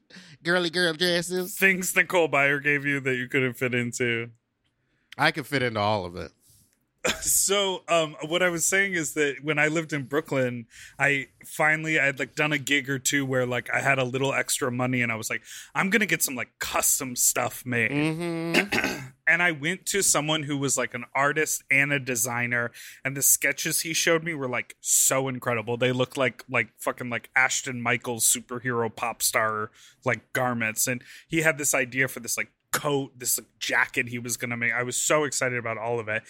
girly 0.43 0.71
girl 0.71 0.93
dresses, 0.93 1.57
Things 1.57 1.95
Nicole 1.97 2.29
Byer 2.29 2.63
gave 2.63 2.85
you 2.85 3.01
that 3.01 3.17
you 3.17 3.29
couldn't 3.29 3.55
fit 3.55 3.75
into. 3.75 4.31
I 5.17 5.31
could 5.31 5.47
fit 5.47 5.63
into 5.63 5.81
all 5.81 6.05
of 6.05 6.17
it. 6.17 6.33
so 7.21 7.83
um 7.87 8.17
what 8.29 8.43
i 8.43 8.49
was 8.49 8.65
saying 8.65 8.95
is 8.95 9.13
that 9.13 9.37
when 9.43 9.59
i 9.59 9.69
lived 9.69 9.93
in 9.93 10.05
brooklyn 10.05 10.65
i 10.99 11.27
finally 11.45 12.01
i 12.01 12.07
had 12.07 12.19
like 12.19 12.35
done 12.35 12.51
a 12.51 12.57
gig 12.57 12.89
or 12.89 12.99
two 12.99 13.27
where 13.27 13.45
like 13.45 13.69
i 13.75 13.79
had 13.79 13.99
a 13.99 14.05
little 14.05 14.33
extra 14.33 14.73
money 14.73 15.03
and 15.03 15.13
i 15.13 15.15
was 15.15 15.29
like 15.29 15.43
i'm 15.75 15.91
gonna 15.91 16.07
get 16.07 16.23
some 16.23 16.35
like 16.35 16.49
custom 16.61 17.15
stuff 17.15 17.63
made 17.67 17.91
Mm-hmm. 17.91 19.04
and 19.27 19.43
i 19.43 19.51
went 19.51 19.87
to 19.87 20.03
someone 20.03 20.45
who 20.45 20.57
was 20.57 20.77
like 20.77 20.95
an 20.95 21.05
artist 21.15 21.63
and 21.71 21.93
a 21.93 21.99
designer 21.99 22.71
and 23.05 23.17
the 23.17 23.23
sketches 23.23 23.81
he 23.81 23.93
showed 23.93 24.25
me 24.25 24.35
were 24.35 24.49
like 24.49 24.77
so 24.81 25.29
incredible. 25.29 25.77
They 25.77 25.93
looked 25.93 26.17
like 26.17 26.45
like 26.49 26.69
fucking 26.79 27.11
like 27.11 27.31
ashton 27.37 27.81
michaels 27.81 28.25
superhero 28.25 28.95
pop 28.95 29.23
star 29.23 29.71
like 30.05 30.33
garments 30.33 30.87
and 30.87 31.03
he 31.29 31.43
had 31.43 31.59
this 31.59 31.75
idea 31.75 32.09
for 32.09 32.21
this 32.21 32.37
like 32.37 32.51
coat 32.73 33.13
this 33.19 33.39
like 33.39 33.47
jacket 33.59 34.09
he 34.09 34.19
was 34.19 34.37
gonna 34.37 34.57
make. 34.57 34.73
I 34.73 34.83
was 34.83 34.97
so 34.97 35.25
excited 35.25 35.59
about 35.59 35.79
all 35.79 36.01
of 36.01 36.09
it 36.09 36.23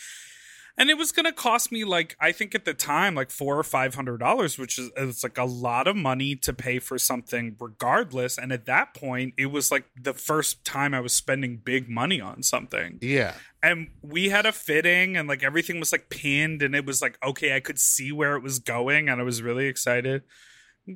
and 0.77 0.91
it 0.91 0.99
was 0.99 1.13
going 1.13 1.25
to 1.25 1.33
cost 1.33 1.71
me 1.71 1.85
like 1.85 2.17
i 2.21 2.33
think 2.33 2.55
at 2.55 2.65
the 2.65 2.75
time 2.75 3.15
like 3.15 3.31
four 3.31 3.59
or 3.59 3.63
five 3.63 3.95
hundred 3.95 4.19
dollars 4.19 4.59
which 4.59 4.79
is 4.79 4.91
it's 4.97 5.23
like 5.23 5.39
a 5.39 5.45
lot 5.45 5.87
of 5.87 5.97
money 5.97 6.35
to 6.35 6.53
pay 6.53 6.79
for 6.79 6.99
something 6.99 7.57
regardless. 7.61 8.39
And 8.39 8.53
at 8.53 8.67
that 8.67 8.95
point 8.95 9.35
it 9.37 9.47
was 9.47 9.71
like 9.71 9.85
the 10.01 10.15
first 10.15 10.65
time 10.65 10.95
i 10.95 11.01
was 11.01 11.13
spending 11.13 11.57
big 11.59 11.89
money 11.89 12.21
on 12.21 12.43
something. 12.43 12.99
Yeah. 13.01 13.35
and 13.63 13.89
we 14.03 14.29
had 14.29 14.47
a 14.47 14.53
fitting 14.53 15.17
and 15.17 15.29
like 15.29 15.43
everything 15.43 15.81
was 15.81 15.93
like 15.93 16.09
pinned 16.11 16.63
and 16.63 16.75
it 16.75 16.85
was 16.85 17.01
like 17.01 17.19
okay 17.25 17.55
i 17.55 17.61
could 17.61 17.79
see 17.79 18.13
where 18.13 18.37
it 18.37 18.43
was 18.43 18.59
going 18.59 19.09
and 19.09 19.21
i 19.21 19.25
was 19.25 19.43
really 19.43 19.67
excited 19.67 20.23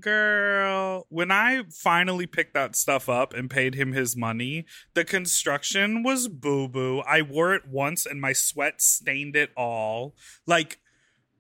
girl 0.01 1.07
when 1.09 1.31
i 1.31 1.63
finally 1.71 2.27
picked 2.27 2.53
that 2.53 2.77
stuff 2.77 3.09
up 3.09 3.33
and 3.33 3.49
paid 3.49 3.75
him 3.75 3.93
his 3.93 4.15
money 4.15 4.67
the 4.95 5.05
construction 5.05 6.03
was 6.03 6.29
boo-boo. 6.29 7.01
I 7.01 7.23
wore 7.23 7.55
it 7.55 7.67
once 7.67 8.05
and 8.05 8.21
my 8.21 8.33
sweat 8.33 8.83
stained 8.83 9.35
it 9.37 9.51
all. 9.57 10.15
Like 10.47 10.81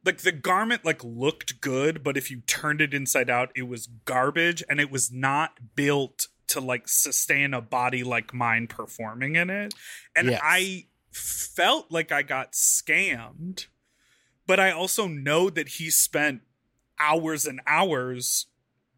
like 0.05 0.19
the 0.19 0.33
garment 0.33 0.85
like 0.85 1.02
looked 1.05 1.61
good 1.61 2.02
but 2.02 2.17
if 2.17 2.31
you 2.31 2.40
turned 2.47 2.81
it 2.81 2.95
inside 2.95 3.28
out 3.28 3.50
it 3.55 3.69
was 3.69 3.87
garbage 4.07 4.62
and 4.71 4.81
it 4.81 4.90
was 4.90 5.12
not 5.12 5.59
built 5.75 6.28
to 6.47 6.61
like 6.61 6.88
sustain 6.88 7.52
a 7.52 7.61
body 7.61 8.02
like 8.02 8.33
mine 8.33 8.67
performing 8.67 9.37
in 9.37 9.50
it. 9.50 9.75
And 10.17 10.31
Yes. 10.31 10.40
i 10.43 10.87
felt 11.11 11.90
like 11.90 12.12
i 12.12 12.23
got 12.23 12.52
scammed 12.52 13.67
but 14.47 14.61
i 14.61 14.71
also 14.71 15.07
know 15.09 15.50
that 15.50 15.69
he 15.69 15.90
spent 15.90 16.43
hours 17.00 17.47
and 17.47 17.61
hours 17.67 18.47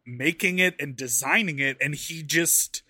making 0.07 0.59
it 0.59 0.75
and 0.80 0.97
designing 0.97 1.59
it 1.59 1.76
and 1.80 1.95
he 1.95 2.23
just 2.23 2.83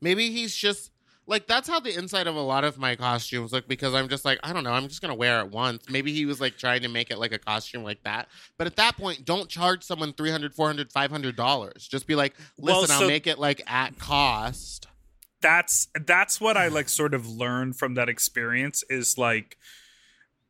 Maybe 0.00 0.30
he's 0.30 0.54
just 0.54 0.92
like 1.26 1.46
that's 1.46 1.68
how 1.68 1.80
the 1.80 1.94
inside 1.98 2.26
of 2.28 2.36
a 2.36 2.40
lot 2.40 2.62
of 2.64 2.78
my 2.78 2.94
costumes 2.96 3.52
look 3.52 3.66
because 3.68 3.92
I'm 3.94 4.08
just 4.08 4.24
like 4.24 4.38
I 4.44 4.52
don't 4.52 4.62
know 4.64 4.72
I'm 4.72 4.86
just 4.88 5.02
gonna 5.02 5.14
wear 5.16 5.40
it 5.40 5.50
once. 5.50 5.90
Maybe 5.90 6.12
he 6.14 6.24
was 6.24 6.40
like 6.40 6.56
trying 6.56 6.82
to 6.82 6.88
make 6.88 7.10
it 7.10 7.18
like 7.18 7.32
a 7.32 7.38
costume 7.38 7.82
like 7.82 8.02
that. 8.04 8.28
But 8.56 8.66
at 8.68 8.76
that 8.76 8.96
point, 8.96 9.24
don't 9.24 9.48
charge 9.48 9.82
someone 9.82 10.12
300 10.12 10.54
400 10.54 10.92
500 10.92 11.34
dollars. 11.36 11.88
Just 11.88 12.06
be 12.06 12.14
like, 12.14 12.34
Well, 12.56 12.80
listen, 12.82 12.96
so- 12.96 13.02
I'll 13.02 13.08
make 13.08 13.26
it 13.26 13.38
like 13.38 13.60
at 13.70 13.98
cost. 13.98 14.86
that's 15.42 15.88
that's 16.06 16.40
what 16.40 16.56
I 16.56 16.68
like 16.68 16.88
sort 16.88 17.12
of 17.12 17.28
learned 17.28 17.76
from 17.76 17.94
that 17.94 18.08
experience 18.08 18.82
is 18.88 19.18
like 19.18 19.58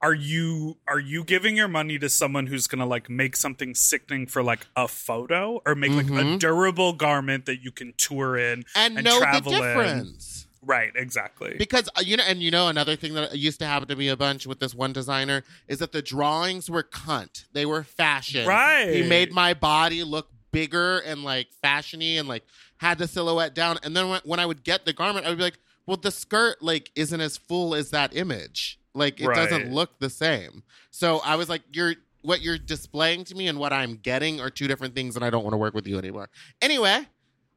are 0.00 0.14
you 0.14 0.76
are 0.86 1.00
you 1.00 1.24
giving 1.24 1.56
your 1.56 1.68
money 1.68 1.98
to 1.98 2.08
someone 2.08 2.46
who's 2.46 2.66
gonna 2.66 2.86
like 2.86 3.10
make 3.10 3.34
something 3.36 3.74
sickening 3.74 4.26
for 4.26 4.42
like 4.42 4.66
a 4.76 4.86
photo 4.86 5.60
or 5.66 5.74
make 5.74 5.90
like 5.92 6.06
a 6.06 6.24
Mhm. 6.24 6.38
durable 6.38 6.92
garment 6.92 7.46
that 7.46 7.62
you 7.62 7.70
can 7.72 7.92
tour 7.96 8.36
in 8.36 8.64
And, 8.76 8.96
And 8.98 9.04
know 9.04 9.14
the 9.18 9.24
travel 9.24 9.52
in. 9.54 9.58
difference. 9.58 10.46
right 10.62 10.92
exactly 10.94 11.56
Because 11.58 11.88
uh, 11.96 12.00
you 12.04 12.16
know, 12.16 12.24
and 12.26 12.40
you 12.42 12.50
know, 12.50 12.68
another 12.68 12.94
thing 12.96 13.14
that 13.14 13.36
used 13.36 13.58
to 13.60 13.66
happen 13.66 13.88
to 13.88 13.96
me 13.96 14.08
a 14.08 14.16
bunch 14.16 14.46
with 14.46 14.60
this 14.60 14.74
one 14.74 14.92
designer 14.92 15.42
is 15.66 15.78
that 15.80 15.92
the 15.92 16.02
drawings 16.02 16.68
were 16.70 16.82
cunt. 16.84 17.44
They 17.52 17.66
were 17.66 17.82
fashion. 17.82 18.46
right 18.46 18.88
He 18.92 19.02
made 19.02 19.32
my 19.32 19.52
body 19.54 20.04
look 20.04 20.28
bigger 20.52 20.98
and 21.00 21.24
like 21.24 21.48
fashiony 21.64 22.18
and 22.18 22.28
like 22.28 22.44
had 22.78 22.98
the 22.98 23.08
silhouette 23.08 23.54
down. 23.54 23.78
And 23.82 23.96
then 23.96 24.08
when, 24.08 24.20
when 24.24 24.38
I 24.40 24.46
would 24.46 24.62
get 24.62 24.84
the 24.84 24.92
garment, 24.92 25.26
I 25.26 25.30
would 25.30 25.38
be 25.38 25.44
like, 25.44 25.58
well, 25.86 25.96
the 25.96 26.10
skirt 26.10 26.62
like 26.62 26.90
isn't 26.94 27.20
as 27.20 27.36
full 27.36 27.74
as 27.74 27.90
that 27.90 28.14
image. 28.16 28.77
Like 28.94 29.20
it 29.20 29.26
Right. 29.28 29.36
doesn't 29.36 29.72
look 29.72 29.98
the 30.00 30.10
same. 30.10 30.62
So 30.90 31.18
I 31.24 31.36
was 31.36 31.48
like, 31.48 31.62
you're 31.72 31.94
what 32.22 32.40
you're 32.42 32.58
displaying 32.58 33.24
to 33.24 33.34
me 33.34 33.46
and 33.48 33.58
what 33.58 33.72
I'm 33.72 33.96
getting 33.96 34.40
are 34.40 34.50
two 34.50 34.66
different 34.66 34.94
things, 34.94 35.14
and 35.16 35.24
I 35.24 35.30
don't 35.30 35.44
want 35.44 35.54
to 35.54 35.58
work 35.58 35.74
with 35.74 35.86
you 35.86 35.98
anymore. 35.98 36.28
Anyway, 36.60 37.06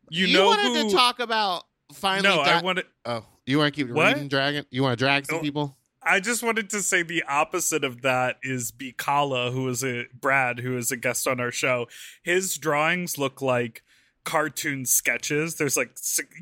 you, 0.09 0.27
you 0.27 0.37
know 0.37 0.47
wanted 0.47 0.83
who 0.83 0.89
to 0.89 0.95
talk 0.95 1.19
about 1.19 1.63
finally. 1.93 2.29
no 2.37 2.43
di- 2.43 2.59
I 2.59 2.61
wanted 2.61 2.85
Oh, 3.05 3.25
you 3.45 3.57
want 3.57 3.73
to 3.73 3.83
keep 3.85 3.91
What? 3.93 4.13
reading 4.13 4.27
Dragon? 4.29 4.65
You 4.69 4.83
want 4.83 4.97
to 4.97 5.03
drag 5.03 5.25
some 5.25 5.37
Oh. 5.37 5.41
people? 5.41 5.77
I 6.03 6.19
just 6.19 6.41
wanted 6.41 6.69
to 6.71 6.81
say 6.81 7.03
the 7.03 7.23
opposite 7.23 7.83
of 7.83 8.01
that 8.01 8.37
is 8.43 8.71
Bikala, 8.71 9.51
who 9.53 9.67
is 9.69 9.83
a 9.83 10.05
Brad, 10.19 10.59
who 10.59 10.75
is 10.77 10.91
a 10.91 10.97
guest 10.97 11.27
on 11.27 11.39
our 11.39 11.51
show. 11.51 11.87
His 12.23 12.57
drawings 12.57 13.17
look 13.19 13.39
like 13.41 13.83
cartoon 14.23 14.85
sketches. 14.85 15.55
There's 15.55 15.75
like, 15.75 15.95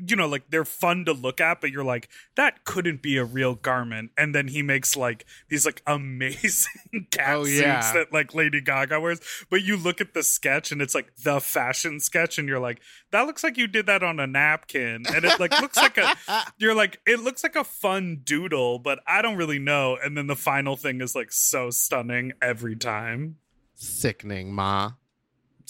you 0.06 0.16
know, 0.16 0.26
like 0.28 0.50
they're 0.50 0.64
fun 0.64 1.04
to 1.06 1.12
look 1.12 1.40
at, 1.40 1.60
but 1.60 1.70
you're 1.70 1.84
like, 1.84 2.08
that 2.36 2.64
couldn't 2.64 3.00
be 3.02 3.16
a 3.16 3.24
real 3.24 3.54
garment. 3.54 4.10
And 4.18 4.34
then 4.34 4.48
he 4.48 4.62
makes 4.62 4.96
like 4.96 5.24
these 5.48 5.64
like 5.64 5.82
amazing 5.86 7.06
cat 7.10 7.36
Oh, 7.36 7.44
yeah. 7.44 7.80
suits 7.80 7.92
that 7.94 8.12
like 8.12 8.34
Lady 8.34 8.60
Gaga 8.60 9.00
wears. 9.00 9.20
But 9.50 9.62
you 9.62 9.76
look 9.76 10.00
at 10.00 10.14
the 10.14 10.22
sketch 10.22 10.72
and 10.72 10.82
it's 10.82 10.94
like 10.94 11.14
the 11.16 11.40
fashion 11.40 12.00
sketch, 12.00 12.38
and 12.38 12.46
you're 12.48 12.58
like, 12.60 12.80
that 13.12 13.22
looks 13.22 13.42
like 13.42 13.56
you 13.56 13.66
did 13.66 13.86
that 13.86 14.02
on 14.02 14.20
a 14.20 14.26
napkin. 14.26 15.04
And 15.12 15.24
it 15.24 15.40
like 15.40 15.58
looks 15.60 15.76
like 15.76 15.96
a 15.98 16.14
you're 16.58 16.74
like 16.74 17.00
it 17.06 17.20
looks 17.20 17.42
like 17.42 17.56
a 17.56 17.64
fun 17.64 18.20
doodle 18.24 18.78
but 18.78 19.00
i 19.06 19.22
don't 19.22 19.36
really 19.36 19.58
know 19.58 19.96
and 20.02 20.16
then 20.16 20.26
the 20.26 20.36
final 20.36 20.76
thing 20.76 21.00
is 21.00 21.14
like 21.14 21.32
so 21.32 21.70
stunning 21.70 22.32
every 22.42 22.76
time 22.76 23.36
Sickening, 23.74 24.52
ma. 24.52 24.92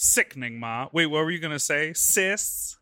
Sickening 0.03 0.59
ma 0.59 0.87
wait 0.91 1.05
what 1.05 1.23
were 1.23 1.31
you 1.31 1.39
gonna 1.39 1.59
say 1.59 1.93
sis 1.93 2.77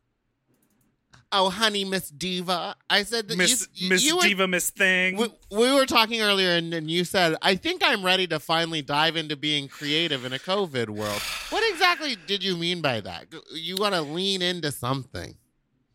Oh, 1.32 1.52
honey, 1.52 1.86
Miss 1.86 2.10
Diva. 2.10 2.76
I 2.90 3.04
said 3.04 3.28
that 3.28 3.38
Miss 3.38 3.68
you, 3.76 3.88
Miss 3.90 4.04
you 4.04 4.18
were- 4.18 4.24
Diva 4.24 4.48
Miss 4.48 4.72
Thing. 4.72 5.16
we, 5.16 5.28
we 5.52 5.72
were 5.72 5.86
talking 5.86 6.22
earlier, 6.22 6.56
and, 6.56 6.74
and 6.74 6.90
you 6.90 7.04
said, 7.04 7.36
I 7.44 7.54
think 7.54 7.84
I'm 7.86 8.04
ready 8.04 8.26
to 8.28 8.40
finally 8.40 8.82
dive 8.82 9.16
into 9.16 9.36
being 9.36 9.68
creative 9.68 10.26
in 10.26 10.34
a 10.34 10.40
COVID 10.40 10.90
world. 10.90 11.22
What 11.52 11.64
exactly 11.72 12.16
did 12.26 12.44
you 12.44 12.58
mean 12.58 12.82
by 12.82 13.00
that? 13.02 13.28
You 13.54 13.76
want 13.78 13.94
to 13.94 14.02
lean 14.02 14.42
into 14.42 14.72
something. 14.72 15.36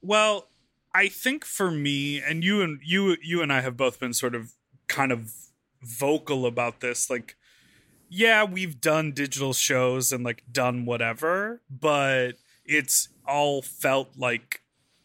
Well, 0.01 0.51
I 0.95 1.09
think 1.09 1.45
for 1.45 1.69
me, 1.73 2.23
and 2.23 2.45
you 2.45 2.63
and 2.63 2.79
you 2.85 3.17
you 3.21 3.43
and 3.43 3.53
I 3.53 3.61
have 3.61 3.77
both 3.77 3.99
been 3.99 4.13
sort 4.13 4.37
of 4.37 4.53
kind 4.87 5.11
of 5.11 5.33
vocal 5.83 6.47
about 6.47 6.79
this. 6.79 7.11
Like, 7.11 7.35
yeah, 8.09 8.45
we've 8.45 8.81
done 8.81 9.13
digital 9.13 9.53
shows 9.53 10.13
and 10.13 10.25
like 10.25 10.43
done 10.51 10.85
whatever, 10.85 11.61
but 11.71 12.33
it's 12.65 13.09
all 13.27 13.63
felt 13.63 14.17
like 14.17 14.63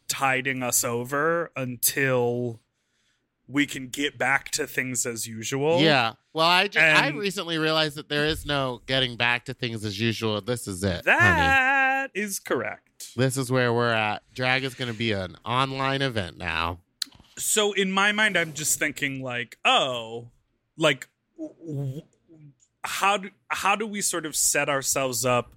tiding 0.07 0.63
us 0.63 0.83
over 0.83 1.51
until 1.55 2.59
we 3.47 3.65
can 3.65 3.87
get 3.87 4.17
back 4.17 4.51
to 4.51 4.67
things 4.67 5.05
as 5.05 5.25
usual. 5.27 5.79
yeah. 5.81 6.13
Well, 6.31 6.45
I, 6.45 6.67
ju- 6.67 6.79
I 6.79 7.07
recently 7.09 7.57
realized 7.57 7.95
that 7.95 8.07
there 8.09 8.25
is 8.25 8.45
no 8.45 8.81
getting 8.85 9.15
back 9.17 9.45
to 9.45 9.53
things 9.55 9.83
as 9.83 9.99
usual. 9.99 10.39
This 10.41 10.67
is 10.67 10.83
it. 10.83 11.03
honey. 11.07 11.07
That 11.07 12.11
is 12.13 12.37
correct. 12.39 13.13
This 13.15 13.35
is 13.37 13.51
where 13.51 13.73
we're 13.73 13.91
at. 13.91 14.21
Drag 14.35 14.63
is 14.63 14.75
going 14.75 14.91
to 14.91 14.97
be 14.97 15.11
an 15.11 15.35
online 15.43 16.01
event 16.03 16.37
now. 16.37 16.79
so 17.37 17.71
in 17.73 17.89
my 17.91 18.11
mind 18.11 18.37
i'm 18.37 18.51
just 18.53 18.77
thinking 18.77 19.23
like 19.23 19.57
oh 19.63 20.27
like 20.77 21.07
w- 21.37 22.01
how 22.83 23.17
do 23.17 23.29
how 23.49 23.75
do 23.75 23.85
we 23.85 24.01
sort 24.01 24.25
of 24.25 24.35
set 24.35 24.69
ourselves 24.69 25.25
up 25.25 25.55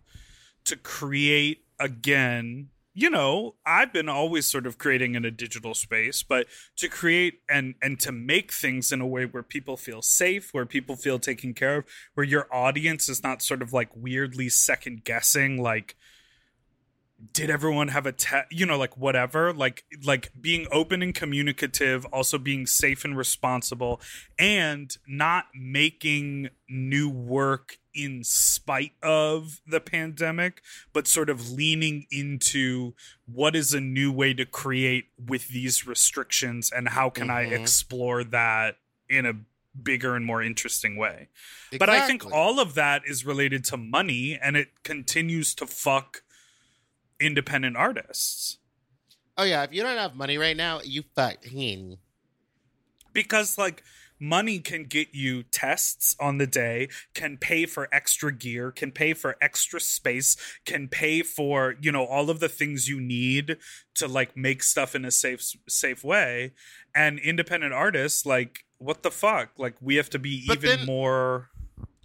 to 0.65 0.77
create 0.77 1.65
again? 1.79 2.69
You 2.95 3.09
know 3.09 3.55
i've 3.65 3.91
been 3.91 4.11
always 4.11 4.47
sort 4.47 4.67
of 4.67 4.77
creating 4.77 5.15
in 5.15 5.25
a 5.25 5.31
digital 5.31 5.73
space 5.73 6.23
but 6.23 6.47
to 6.77 6.91
create 6.91 7.41
and 7.49 7.75
and 7.81 7.99
to 8.01 8.13
make 8.13 8.53
things 8.53 8.93
in 8.93 9.01
a 9.01 9.07
way 9.07 9.25
where 9.25 9.43
people 9.43 9.79
feel 9.79 10.03
safe 10.03 10.53
where 10.53 10.67
people 10.67 10.95
feel 10.95 11.19
taken 11.19 11.55
care 11.55 11.79
of 11.79 11.85
where 12.13 12.27
your 12.27 12.55
audience 12.55 13.09
is 13.09 13.23
not 13.23 13.41
sort 13.41 13.63
of 13.63 13.73
like 13.73 13.89
weirdly 13.97 14.51
second 14.51 15.05
guessing 15.05 15.57
like 15.63 15.97
did 17.33 17.51
everyone 17.51 17.89
have 17.89 18.05
a 18.07 18.13
te- 18.13 18.49
you 18.51 18.67
know 18.67 18.77
like 18.77 18.97
whatever 18.97 19.53
like 19.53 19.85
like 20.05 20.33
being 20.41 20.67
open 20.73 21.03
and 21.03 21.15
communicative 21.15 22.05
also 22.07 22.37
being 22.37 22.67
safe 22.67 23.05
and 23.05 23.17
responsible 23.17 24.01
and 24.39 24.97
not 25.07 25.45
making 25.55 26.49
new 26.69 27.09
work 27.09 27.79
in 27.95 28.25
spite 28.25 28.93
of 29.03 29.61
the 29.67 29.81
pandemic 29.81 30.63
but 30.93 31.07
sort 31.07 31.31
of 31.31 31.53
leaning 31.53 32.07
into 32.11 32.93
what 33.27 33.55
is 33.55 33.73
a 33.73 33.81
new 33.81 34.11
way 34.11 34.35
to 34.35 34.45
create 34.45 35.05
with 35.29 35.49
these 35.49 35.87
restrictions 35.87 36.73
and 36.75 36.89
how 36.89 37.09
can 37.09 37.31
i 37.31 37.45
Mhm. 37.45 37.61
explore 37.61 38.25
that 38.25 38.79
in 39.09 39.27
a 39.27 39.35
bigger 39.81 40.17
and 40.17 40.25
more 40.27 40.43
interesting 40.43 40.97
way 40.97 41.29
but 41.79 41.89
I 41.89 42.07
think 42.07 42.31
all 42.31 42.61
of 42.61 42.75
that 42.75 43.03
is 43.07 43.25
related 43.25 43.65
to 43.67 43.77
money 43.79 44.39
and 44.43 44.57
it 44.57 44.69
continues 44.83 45.55
to 45.55 45.67
fuck 45.67 46.23
independent 47.23 47.77
artists. 47.77 48.59
Oh, 49.39 49.45
yeah. 49.45 49.63
If 49.63 49.73
you 49.73 49.83
don't 49.83 49.97
have 49.97 50.15
money 50.15 50.37
right 50.37 50.57
now, 50.57 50.81
you 50.85 51.05
fucking. 51.17 51.97
Because 53.13 53.59
like 53.59 53.83
money 54.19 54.59
can 54.59 54.85
get 54.85 55.09
you 55.13 55.43
tests 55.43 56.15
on 56.21 56.39
the 56.39 56.47
day, 56.47 56.89
can 57.15 57.37
pay 57.37 57.67
for 57.67 57.89
extra 57.93 58.33
gear, 58.33 58.71
can 58.71 58.91
pay 58.93 59.13
for 59.15 59.37
extra 59.41 59.81
space, 59.81 60.37
can 60.65 60.89
pay 60.89 61.23
for, 61.23 61.75
you 61.81 61.91
know, 61.93 62.05
all 62.05 62.31
of 62.31 62.41
the 62.41 62.49
things 62.49 62.89
you 62.89 63.01
need 63.01 63.57
to 63.95 64.07
like 64.09 64.37
make 64.37 64.63
stuff 64.63 64.95
in 64.95 65.05
a 65.05 65.11
safe 65.11 65.43
safe 65.69 66.05
way. 66.05 66.53
And 66.95 67.19
independent 67.19 67.73
artists 67.73 68.25
like 68.27 68.65
what 68.79 69.03
the 69.03 69.11
fuck? 69.11 69.51
Like 69.59 69.77
we 69.81 69.97
have 69.97 70.11
to 70.11 70.19
be 70.19 70.45
But 70.47 70.59
even 70.59 70.79
then- 70.79 70.87
more 70.87 71.51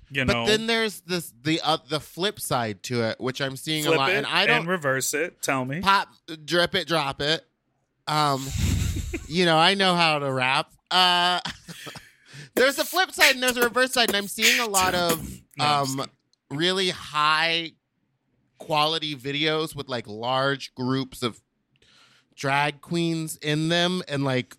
you 0.10 0.26
But 0.26 0.46
then 0.46 0.68
there's 0.68 1.02
this 1.02 1.34
the 1.44 1.60
uh, 1.64 1.78
the 1.90 2.00
flip 2.00 2.40
side 2.40 2.84
to 2.84 3.04
it, 3.04 3.20
which 3.20 3.42
I'm 3.42 3.58
seeing 3.58 3.86
a 3.86 3.92
lot, 3.92 4.12
and 4.12 4.26
I 4.26 4.46
don't 4.46 4.68
reverse 4.68 5.14
it. 5.14 5.42
Tell 5.42 5.66
me. 5.66 5.82
pop, 5.82 6.10
drip 6.46 6.76
it, 6.76 6.88
drop 6.88 7.22
it. 7.22 7.46
Um, 8.08 8.46
you 9.28 9.46
know, 9.46 9.58
I 9.58 9.74
know 9.74 9.96
how 9.96 10.20
to 10.20 10.32
rap. 10.32 10.72
Uh, 10.90 11.42
there's 12.56 12.80
a 12.80 12.86
flip 12.86 13.12
side 13.12 13.34
and 13.34 13.44
there's 13.44 13.58
a 13.58 13.64
reverse 13.64 13.92
side, 13.94 14.10
and 14.10 14.16
I'm 14.16 14.28
seeing 14.28 14.60
a 14.60 14.68
lot 14.68 14.96
of 14.96 15.30
um 15.60 16.06
really 16.50 16.90
high 16.90 17.74
quality 18.58 19.16
videos 19.16 19.76
with 19.76 19.90
like 19.90 20.08
large 20.08 20.74
groups 20.74 21.22
of 21.22 21.42
drag 22.36 22.80
queens 22.80 23.38
in 23.42 23.68
them, 23.68 24.04
and 24.08 24.24
like 24.24 24.56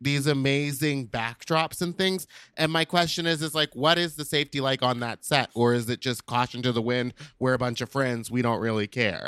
these 0.00 0.26
amazing 0.26 1.08
backdrops 1.08 1.82
and 1.82 1.96
things. 1.96 2.26
And 2.56 2.70
my 2.70 2.84
question 2.84 3.26
is, 3.26 3.42
is 3.42 3.54
like, 3.54 3.74
what 3.74 3.98
is 3.98 4.16
the 4.16 4.24
safety 4.24 4.60
like 4.60 4.82
on 4.82 5.00
that 5.00 5.24
set, 5.24 5.50
or 5.54 5.74
is 5.74 5.88
it 5.88 6.00
just 6.00 6.26
caution 6.26 6.62
to 6.62 6.72
the 6.72 6.82
wind? 6.82 7.14
We're 7.38 7.54
a 7.54 7.58
bunch 7.58 7.80
of 7.80 7.90
friends. 7.90 8.30
We 8.30 8.42
don't 8.42 8.60
really 8.60 8.86
care. 8.86 9.26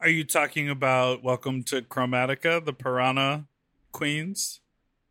Are 0.00 0.08
you 0.08 0.24
talking 0.24 0.68
about 0.68 1.22
Welcome 1.22 1.62
to 1.64 1.80
Chromatica, 1.82 2.62
the 2.64 2.72
Piranha 2.72 3.46
Queens? 3.92 4.60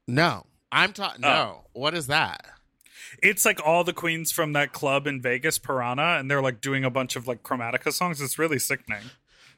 No, 0.08 0.46
I'm 0.72 0.94
talking. 0.94 1.26
Oh. 1.26 1.30
No, 1.30 1.62
what 1.74 1.96
is 1.96 2.08
that? 2.08 2.46
It's 3.24 3.46
like 3.46 3.60
all 3.66 3.84
the 3.84 3.94
queens 3.94 4.32
from 4.32 4.54
that 4.54 4.74
club 4.74 5.08
in 5.08 5.22
Vegas, 5.22 5.58
Piranha, 5.58 6.18
and 6.20 6.30
they're 6.30 6.42
like 6.42 6.62
doing 6.62 6.84
a 6.84 6.90
bunch 6.90 7.16
of 7.16 7.28
like 7.28 7.44
Chromatica 7.44 7.92
songs. 7.92 8.22
It's 8.22 8.38
really 8.38 8.60
sickening. 8.60 9.04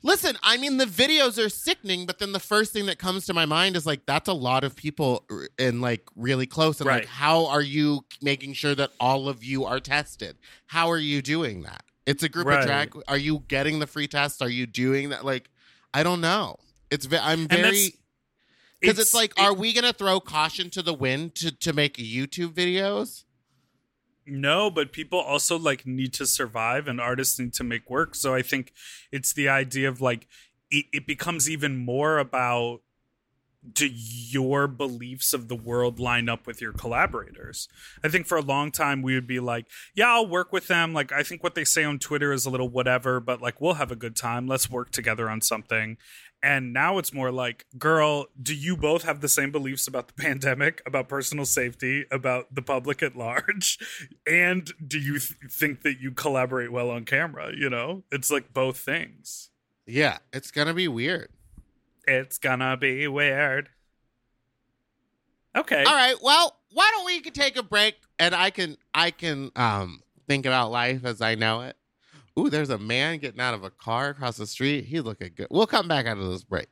Listen, 0.03 0.37
I 0.43 0.57
mean, 0.57 0.77
the 0.77 0.85
videos 0.85 1.43
are 1.43 1.49
sickening, 1.49 2.05
but 2.05 2.19
then 2.19 2.31
the 2.31 2.39
first 2.39 2.71
thing 2.71 2.85
that 2.85 2.99
comes 2.99 3.25
to 3.25 3.33
my 3.33 3.45
mind 3.45 3.75
is 3.75 3.85
like, 3.85 4.05
that's 4.05 4.29
a 4.29 4.33
lot 4.33 4.63
of 4.63 4.75
people 4.75 5.25
and 5.57 5.81
like 5.81 6.07
really 6.15 6.45
close. 6.45 6.79
And 6.79 6.87
Right. 6.87 7.01
like, 7.01 7.07
how 7.07 7.47
are 7.47 7.61
you 7.61 8.05
making 8.21 8.53
sure 8.53 8.75
that 8.75 8.91
all 8.99 9.27
of 9.27 9.43
you 9.43 9.65
are 9.65 9.79
tested? 9.79 10.37
How 10.67 10.89
are 10.89 10.99
you 10.99 11.21
doing 11.21 11.63
that? 11.63 11.83
It's 12.05 12.23
a 12.23 12.29
group 12.29 12.47
Right. 12.47 12.59
of 12.59 12.65
drag. 12.65 12.93
Are 13.07 13.17
you 13.17 13.43
getting 13.47 13.79
the 13.79 13.87
free 13.87 14.07
tests? 14.07 14.41
Are 14.41 14.49
you 14.49 14.65
doing 14.65 15.09
that? 15.09 15.25
Like, 15.25 15.49
I 15.93 16.03
don't 16.03 16.21
know. 16.21 16.57
It's 16.89 17.07
I'm 17.11 17.47
very 17.47 17.95
because 18.79 18.99
it's, 18.99 19.13
like, 19.13 19.31
it- 19.37 19.41
are 19.41 19.53
we 19.53 19.73
gonna 19.73 19.91
throw 19.91 20.19
caution 20.19 20.69
to 20.69 20.81
the 20.83 20.93
wind 20.93 21.35
to 21.35 21.51
to 21.51 21.73
make 21.73 21.97
YouTube 21.97 22.53
videos? 22.53 23.23
No, 24.27 24.69
but 24.69 24.91
people 24.91 25.19
also 25.19 25.57
like 25.57 25.85
need 25.85 26.13
to 26.13 26.25
survive 26.25 26.87
and 26.87 26.99
artists 26.99 27.39
need 27.39 27.53
to 27.53 27.63
make 27.63 27.89
work. 27.89 28.15
So 28.15 28.33
I 28.33 28.41
think 28.41 28.73
it's 29.11 29.33
the 29.33 29.49
idea 29.49 29.87
of 29.89 30.01
like 30.01 30.27
it, 30.69 30.85
it 30.91 31.07
becomes 31.07 31.49
even 31.49 31.77
more 31.77 32.19
about 32.19 32.81
do 33.73 33.87
your 33.87 34.67
beliefs 34.67 35.33
of 35.33 35.47
the 35.47 35.55
world 35.55 35.99
line 35.99 36.29
up 36.29 36.47
with 36.47 36.61
your 36.61 36.71
collaborators? 36.71 37.67
I 38.03 38.07
think 38.07 38.25
for 38.25 38.37
a 38.37 38.41
long 38.41 38.71
time 38.71 39.01
we 39.01 39.15
would 39.15 39.27
be 39.27 39.39
like, 39.39 39.65
yeah, 39.95 40.07
I'll 40.07 40.27
work 40.27 40.53
with 40.53 40.67
them. 40.67 40.93
Like 40.93 41.11
I 41.11 41.23
think 41.23 41.43
what 41.43 41.55
they 41.55 41.65
say 41.65 41.83
on 41.83 41.99
Twitter 41.99 42.31
is 42.31 42.45
a 42.45 42.49
little 42.49 42.69
whatever, 42.69 43.19
but 43.19 43.41
like 43.41 43.59
we'll 43.59 43.75
have 43.75 43.91
a 43.91 43.95
good 43.95 44.15
time. 44.15 44.47
Let's 44.47 44.69
work 44.69 44.91
together 44.91 45.29
on 45.29 45.41
something. 45.41 45.97
And 46.43 46.71
now 46.71 46.97
it's 46.99 47.11
more 47.11 47.31
like, 47.31 47.65
girl, 47.77 48.27
do 48.41 48.53
you 48.53 48.77
both 48.77 49.03
have 49.03 49.21
the 49.21 49.27
same 49.27 49.51
beliefs 49.51 49.87
about 49.87 50.07
the 50.07 50.13
pandemic, 50.21 50.81
about 50.85 51.09
personal 51.09 51.45
safety, 51.45 52.05
about 52.11 52.53
the 52.53 52.61
public 52.61 53.01
at 53.01 53.15
large? 53.15 53.79
And 54.25 54.71
do 54.85 54.99
you 54.99 55.19
th- 55.19 55.33
think 55.49 55.81
that 55.81 55.99
you 55.99 56.11
collaborate 56.11 56.71
well 56.71 56.89
on 56.89 57.05
camera? 57.05 57.51
You 57.55 57.69
know, 57.69 58.03
it's 58.11 58.29
like 58.29 58.53
both 58.53 58.77
things. 58.77 59.49
Yeah, 59.85 60.17
it's 60.33 60.51
gonna 60.51 60.73
be 60.73 60.87
weird. 60.87 61.29
It's 62.05 62.37
gonna 62.37 62.75
be 62.77 63.07
weird. 63.07 63.69
Okay. 65.55 65.83
All 65.83 65.95
right. 65.95 66.15
Well, 66.21 66.57
why 66.73 66.91
don't 66.93 67.05
we 67.05 67.21
take 67.21 67.57
a 67.57 67.63
break 67.63 67.95
and 68.19 68.35
I 68.35 68.49
can 68.49 68.77
I 68.93 69.11
can 69.11 69.51
um 69.55 70.03
think 70.27 70.45
about 70.45 70.71
life 70.71 71.05
as 71.05 71.21
I 71.21 71.35
know 71.35 71.61
it. 71.61 71.76
Ooh, 72.37 72.51
there's 72.51 72.69
a 72.69 72.77
man 72.77 73.17
getting 73.17 73.39
out 73.39 73.55
of 73.55 73.63
a 73.63 73.71
car 73.71 74.09
across 74.09 74.37
the 74.37 74.45
street. 74.45 74.85
He's 74.85 75.01
looking 75.01 75.31
good. 75.35 75.47
We'll 75.49 75.65
come 75.65 75.87
back 75.87 76.05
out 76.05 76.19
of 76.19 76.29
this 76.29 76.43
break. 76.43 76.67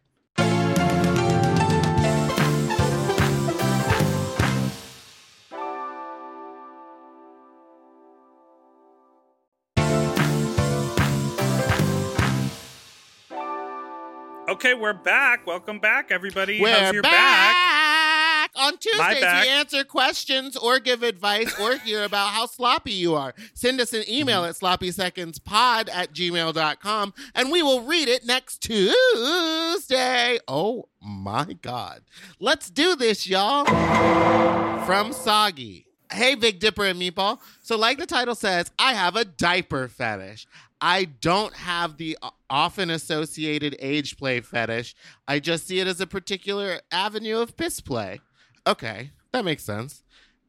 Okay, 14.47 14.75
we're 14.75 14.93
back. 14.93 15.47
Welcome 15.47 15.80
back, 15.80 16.12
everybody. 16.12 16.62
We're 16.62 16.69
How's 16.69 16.93
your 16.93 17.01
back. 17.01 17.12
back? 17.12 17.74
On 18.57 18.77
Tuesdays, 18.77 19.21
we 19.21 19.49
answer 19.49 19.83
questions 19.83 20.55
or 20.55 20.79
give 20.79 21.03
advice 21.03 21.59
or 21.59 21.77
hear 21.77 22.03
about 22.03 22.29
how 22.29 22.45
sloppy 22.45 22.93
you 22.93 23.13
are. 23.15 23.33
Send 23.53 23.81
us 23.81 23.93
an 23.93 24.03
email 24.09 24.43
Mm-hmm. 24.43 24.65
at 24.65 24.79
sloppysecondspod 24.79 25.89
at 25.93 26.13
gmail.com 26.13 27.13
and 27.33 27.51
we 27.51 27.61
will 27.63 27.81
read 27.81 28.07
it 28.07 28.25
next 28.25 28.59
Tuesday. 28.61 30.39
Oh 30.47 30.87
my 31.01 31.53
God. 31.61 32.01
Let's 32.39 32.69
do 32.69 32.95
this, 32.95 33.27
y'all. 33.27 33.65
From 34.85 35.13
Soggy. 35.13 35.87
Hey, 36.11 36.35
Big 36.35 36.59
Dipper 36.59 36.85
and 36.85 37.01
Meatball. 37.01 37.39
So, 37.61 37.77
like 37.77 37.97
the 37.97 38.05
title 38.05 38.35
says, 38.35 38.71
I 38.77 38.93
have 38.93 39.15
a 39.15 39.25
diaper 39.25 39.87
fetish. 39.87 40.47
I 40.79 41.05
don't 41.05 41.53
have 41.55 41.97
the 41.97 42.17
often 42.49 42.89
associated 42.91 43.75
age 43.79 44.17
play 44.17 44.39
fetish. 44.41 44.93
I 45.27 45.39
just 45.39 45.65
see 45.67 45.79
it 45.79 45.87
as 45.87 45.99
a 45.99 46.05
particular 46.07 46.81
avenue 46.91 47.39
of 47.39 47.57
piss 47.57 47.79
play. 47.81 48.19
Okay, 48.67 49.12
that 49.32 49.45
makes 49.45 49.63
sense. 49.63 50.04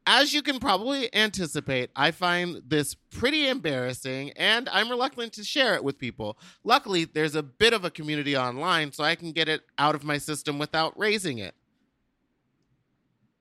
As 0.09 0.33
you 0.33 0.41
can 0.41 0.61
probably 0.61 1.13
anticipate, 1.15 1.91
I 1.97 2.13
find 2.13 2.63
this 2.65 2.95
pretty 2.95 3.49
embarrassing 3.49 4.31
and 4.37 4.69
I'm 4.69 4.89
reluctant 4.89 5.33
to 5.33 5.43
share 5.43 5.75
it 5.75 5.83
with 5.83 5.99
people. 5.99 6.39
Luckily, 6.63 7.05
there's 7.05 7.35
a 7.35 7.43
bit 7.43 7.73
of 7.73 7.85
a 7.85 7.91
community 7.91 8.37
online 8.37 8.93
so 8.93 9.03
I 9.03 9.17
can 9.17 9.33
get 9.33 9.49
it 9.49 9.63
out 9.79 9.97
of 9.97 10.05
my 10.05 10.19
system 10.19 10.61
without 10.61 10.97
raising 10.97 11.39
it. 11.39 11.57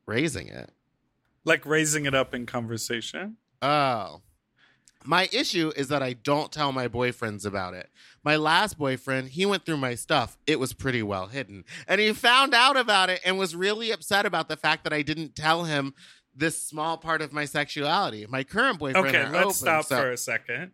Raising 0.08 0.48
it? 0.48 0.72
Like 1.46 1.68
raising 1.68 2.08
it 2.08 2.16
up 2.16 2.34
in 2.34 2.48
conversation. 2.48 3.38
Oh. 3.62 4.22
My 5.06 5.30
issue 5.32 5.72
is 5.76 5.88
that 5.89 6.02
I 6.02 6.13
don't 6.13 6.52
tell 6.52 6.72
my 6.72 6.88
boyfriends 6.88 7.46
about 7.46 7.74
it. 7.74 7.89
My 8.24 8.36
last 8.36 8.78
boyfriend, 8.78 9.30
he 9.30 9.46
went 9.46 9.65
through 9.65 9.78
my 9.78 9.96
stuff. 9.96 10.38
It 10.48 10.60
was 10.60 10.74
pretty 10.74 11.04
well 11.04 11.28
hidden. 11.28 11.63
And 11.88 12.02
he 12.02 12.12
found 12.13 12.54
out 12.54 12.76
about 12.76 13.10
it 13.10 13.22
and 13.24 13.38
was 13.38 13.56
really 13.56 13.91
upset 13.91 14.26
about 14.26 14.50
the 14.50 14.58
fact 14.58 14.84
that 14.84 14.94
I 14.94 15.02
didn't 15.02 15.36
tell 15.36 15.65
him 15.65 15.94
this 16.36 16.62
small 16.62 16.98
part 16.98 17.22
of 17.22 17.32
my 17.32 17.46
sexuality. 17.46 18.26
My 18.28 18.44
current 18.44 18.80
boyfriend. 18.80 19.08
Okay, 19.08 19.24
let's 19.30 19.36
open, 19.46 19.54
stop 19.54 19.86
so- 19.86 19.98
for 19.98 20.12
a 20.12 20.18
second. 20.18 20.72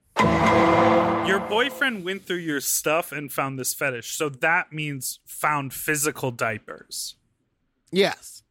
Your 1.28 1.40
boyfriend 1.40 2.04
went 2.04 2.26
through 2.26 2.38
your 2.38 2.62
stuff 2.62 3.12
and 3.12 3.32
found 3.32 3.60
this 3.60 3.74
fetish. 3.74 4.16
So 4.16 4.28
that 4.30 4.74
means 4.74 5.20
found 5.26 5.74
physical 5.74 6.32
diapers 6.32 7.16
Yes. 7.92 8.44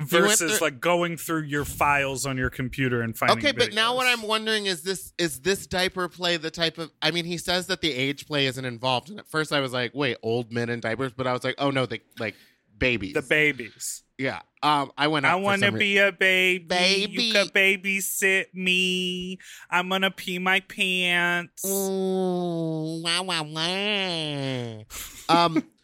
Versus 0.00 0.58
through- 0.58 0.66
like 0.66 0.80
going 0.80 1.16
through 1.16 1.42
your 1.42 1.64
files 1.64 2.24
on 2.26 2.36
your 2.36 2.50
computer 2.50 3.02
and 3.02 3.16
finding 3.16 3.38
Okay, 3.38 3.52
but 3.52 3.74
now 3.74 3.94
what. 3.96 4.06
I'm 4.06 4.22
wondering 4.22 4.66
is 4.66 4.82
this 4.82 5.12
is 5.18 5.40
this 5.40 5.66
diaper 5.66 6.08
play 6.08 6.36
the 6.36 6.50
type 6.50 6.78
of 6.78 6.90
I 7.02 7.10
mean 7.10 7.24
he 7.24 7.38
says 7.38 7.66
that 7.66 7.80
the 7.80 7.92
age 7.92 8.26
play 8.26 8.46
isn't 8.46 8.64
involved. 8.64 9.10
And 9.10 9.18
at 9.18 9.28
first 9.28 9.52
I 9.52 9.60
was 9.60 9.72
like, 9.72 9.92
wait, 9.94 10.16
old 10.22 10.52
men 10.52 10.68
in 10.70 10.80
diapers, 10.80 11.12
but 11.12 11.26
I 11.26 11.32
was 11.32 11.44
like, 11.44 11.56
oh 11.58 11.70
no, 11.70 11.86
the 11.86 12.00
like 12.18 12.34
babies. 12.78 13.14
the 13.14 13.22
babies. 13.22 14.02
Yeah. 14.16 14.40
Um 14.62 14.90
I 14.96 15.08
went 15.08 15.26
I 15.26 15.34
want 15.36 15.62
to 15.62 15.72
be 15.72 15.98
a 15.98 16.10
baby. 16.12 16.64
Baby. 16.64 17.22
You 17.22 17.32
could 17.32 17.52
babysit 17.52 18.46
me. 18.54 19.38
I'm 19.70 19.88
gonna 19.88 20.10
pee 20.10 20.38
my 20.38 20.60
pants. 20.60 21.64
Ooh, 21.64 23.02
wow, 23.02 23.22
wow, 23.22 23.42
wow. 23.44 24.84
um, 25.28 25.64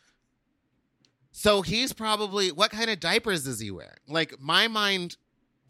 so 1.44 1.60
he's 1.60 1.92
probably 1.92 2.50
what 2.52 2.70
kind 2.70 2.88
of 2.88 2.98
diapers 3.00 3.46
is 3.46 3.60
he 3.60 3.70
wearing? 3.70 3.92
Like 4.08 4.40
my 4.40 4.66
mind 4.66 5.18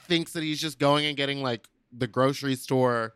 thinks 0.03 0.33
that 0.35 0.45
he's 0.45 0.61
just 0.61 0.79
going 0.79 1.05
and 1.05 1.17
getting 1.17 1.43
like 1.43 1.67
the 1.93 2.07
grocery 2.07 2.55
store 2.55 3.15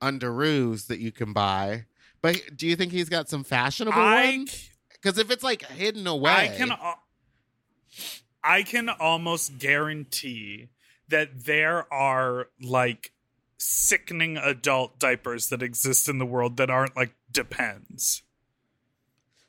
underoos 0.00 0.86
that 0.86 1.00
you 1.00 1.12
can 1.12 1.34
buy. 1.34 1.84
But 2.22 2.40
do 2.56 2.66
you 2.66 2.76
think 2.76 2.92
he's 2.92 3.10
got 3.10 3.28
some 3.28 3.44
fashionable 3.44 4.00
I 4.00 4.24
ones? 4.24 4.70
Because 4.90 5.18
if 5.18 5.30
it's 5.30 5.42
like 5.42 5.66
hidden 5.66 6.06
away, 6.06 6.32
I 6.32 6.48
can 6.48 6.70
al- 6.70 7.02
I 8.42 8.62
can 8.62 8.88
almost 8.88 9.58
guarantee 9.58 10.70
that 11.08 11.44
there 11.44 11.92
are 11.92 12.48
like 12.58 13.12
sickening 13.58 14.38
adult 14.38 14.98
diapers 14.98 15.48
that 15.48 15.62
exist 15.62 16.08
in 16.08 16.16
the 16.16 16.24
world 16.24 16.56
that 16.56 16.70
aren't 16.70 16.96
like 16.96 17.12
depends. 17.30 18.22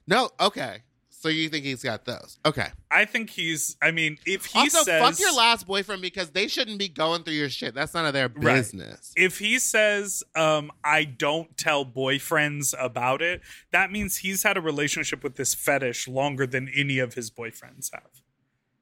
no. 0.06 0.32
Okay, 0.42 0.80
so 1.22 1.28
you 1.30 1.50
think 1.50 1.66
he's 1.66 1.84
got 1.84 2.06
those? 2.06 2.40
Okay. 2.46 2.68
I 2.90 3.06
think 3.06 3.30
he's 3.30 3.76
I 3.82 3.92
mean, 3.92 4.18
if 4.26 4.46
he 4.46 4.60
also, 4.60 4.84
says 4.84 5.02
fuck 5.02 5.20
your 5.20 5.34
last 5.34 5.68
boyfriend 5.68 6.02
because 6.02 6.30
they 6.32 6.48
shouldn't 6.48 6.80
be 6.80 6.88
going 6.88 7.24
through 7.24 7.34
your 7.34 7.50
shit. 7.50 7.76
That's 7.76 7.94
none 7.94 8.06
of 8.06 8.14
their 8.14 8.30
Right. 8.30 8.56
business. 8.56 9.14
if 9.18 9.40
he 9.40 9.60
says 9.60 10.24
um 10.36 10.72
I 10.84 11.04
don't 11.04 11.58
tell 11.58 11.86
boyfriends 11.86 12.74
about 12.80 13.22
it, 13.22 13.42
that 13.72 13.92
means 13.92 14.18
he's 14.18 14.44
had 14.44 14.58
a 14.58 14.62
relationship 14.62 15.24
with 15.24 15.36
this 15.36 15.54
fetish 15.54 16.08
longer 16.08 16.48
than 16.48 16.70
any 16.76 17.00
of 17.00 17.14
his 17.16 17.30
boyfriends 17.30 17.92
have. 17.94 18.04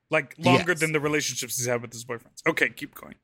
Like 0.09 0.35
longer 0.37 0.71
Yes. 0.71 0.79
than 0.79 0.91
the 0.93 0.99
relationships 1.01 1.57
he's 1.57 1.67
had 1.67 1.81
with 1.81 1.91
his 1.91 2.05
boyfriends. 2.05 2.41
Okay, 2.47 2.69
keep 2.69 2.95
going. 2.95 3.15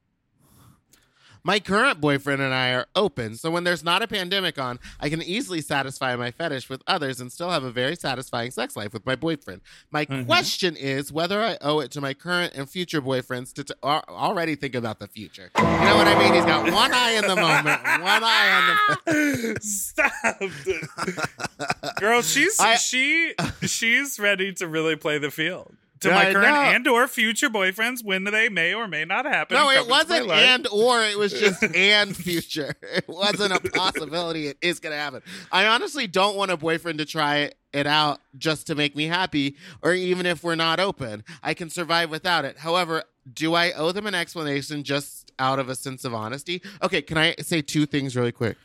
My 1.46 1.60
current 1.60 2.00
boyfriend 2.00 2.42
and 2.42 2.54
I 2.54 2.72
are 2.72 2.88
open, 2.96 3.36
so 3.36 3.52
when 3.52 3.66
there's 3.66 3.84
not 3.84 4.02
a 4.02 4.08
pandemic 4.08 4.58
on, 4.58 4.80
I 5.02 5.10
can 5.10 5.22
easily 5.22 5.60
satisfy 5.60 6.16
my 6.16 6.32
fetish 6.32 6.70
with 6.70 6.82
others 6.88 7.20
and 7.20 7.30
still 7.34 7.50
have 7.50 7.66
a 7.66 7.72
very 7.72 7.98
satisfying 7.98 8.50
sex 8.52 8.78
life 8.78 8.94
with 8.94 9.06
my 9.06 9.18
boyfriend. 9.18 9.60
My 9.92 10.06
Mhm. 10.06 10.26
question 10.26 10.78
is 10.78 11.12
whether 11.12 11.42
I 11.44 11.58
owe 11.60 11.82
it 11.82 11.92
to 11.92 12.02
my 12.02 12.14
current 12.14 12.54
and 12.56 12.70
future 12.70 13.02
boyfriends 13.02 13.52
to 13.56 13.66
t- 13.66 13.74
already 13.84 14.56
think 14.56 14.74
about 14.74 15.00
the 15.00 15.08
future. 15.08 15.52
You 15.58 15.64
know 15.64 15.98
what 15.98 16.08
I 16.08 16.18
mean? 16.18 16.34
He's 16.34 16.46
got 16.46 16.72
one 16.72 16.94
eye 16.94 17.12
in 17.12 17.24
the 17.28 17.36
moment, 17.36 17.84
one 17.84 18.24
eye 18.24 18.78
on 18.80 18.98
the. 19.06 19.60
Stop. 19.62 20.14
Girl, 22.00 22.22
she's 22.22 22.58
I- 22.58 22.76
she 22.78 23.34
she's 23.64 24.18
ready 24.18 24.54
to 24.54 24.68
really 24.68 24.96
play 24.96 25.18
the 25.18 25.30
field. 25.30 25.76
To 26.04 26.12
my 26.12 26.32
current 26.32 26.48
know. 26.48 26.62
and 26.62 26.88
or 26.88 27.08
future 27.08 27.50
boyfriends 27.50 28.04
when 28.04 28.24
they 28.26 28.50
may 28.50 28.74
or 28.74 28.88
may 28.88 29.06
not 29.06 29.26
happen. 29.26 29.56
No, 29.56 29.70
it 29.70 29.76
Come 29.76 29.84
into 29.84 29.90
my 29.90 29.98
wasn't 29.98 30.32
and 30.32 30.68
or, 30.68 31.02
it 31.04 31.18
was 31.18 31.34
just 31.34 31.64
and 31.76 32.16
future. 32.16 32.76
It 32.82 33.06
wasn't 33.08 33.54
a 33.54 33.60
possibility. 33.72 34.48
It 34.48 34.58
is 34.62 34.80
going 34.80 34.94
to 34.94 34.98
happen. 34.98 35.22
I 35.52 35.68
honestly 35.68 36.08
don't 36.08 36.36
want 36.36 36.52
a 36.52 36.58
boyfriend 36.58 37.00
to 37.00 37.06
try 37.06 37.52
it 37.74 37.88
out 37.88 38.22
just 38.38 38.68
to 38.68 38.76
make 38.76 38.96
me 38.96 39.06
happy, 39.06 39.56
or 39.82 39.94
even 39.94 40.26
if 40.26 40.44
we're 40.44 40.56
not 40.56 40.80
open. 40.80 41.24
I 41.42 41.54
can 41.54 41.70
survive 41.70 42.10
without 42.10 42.46
it. 42.46 42.60
However, 42.60 43.04
do 43.32 43.54
I 43.54 43.72
owe 43.72 43.92
them 43.92 44.06
an 44.06 44.16
explanation 44.16 44.84
just 44.84 45.32
out 45.40 45.60
of 45.60 45.70
a 45.70 45.76
sense 45.76 46.06
of 46.06 46.14
honesty? 46.14 46.62
Okay, 46.82 47.02
can 47.02 47.18
I 47.18 47.36
say 47.40 47.62
two 47.62 47.86
things 47.86 48.16
really 48.16 48.32
quick? 48.32 48.58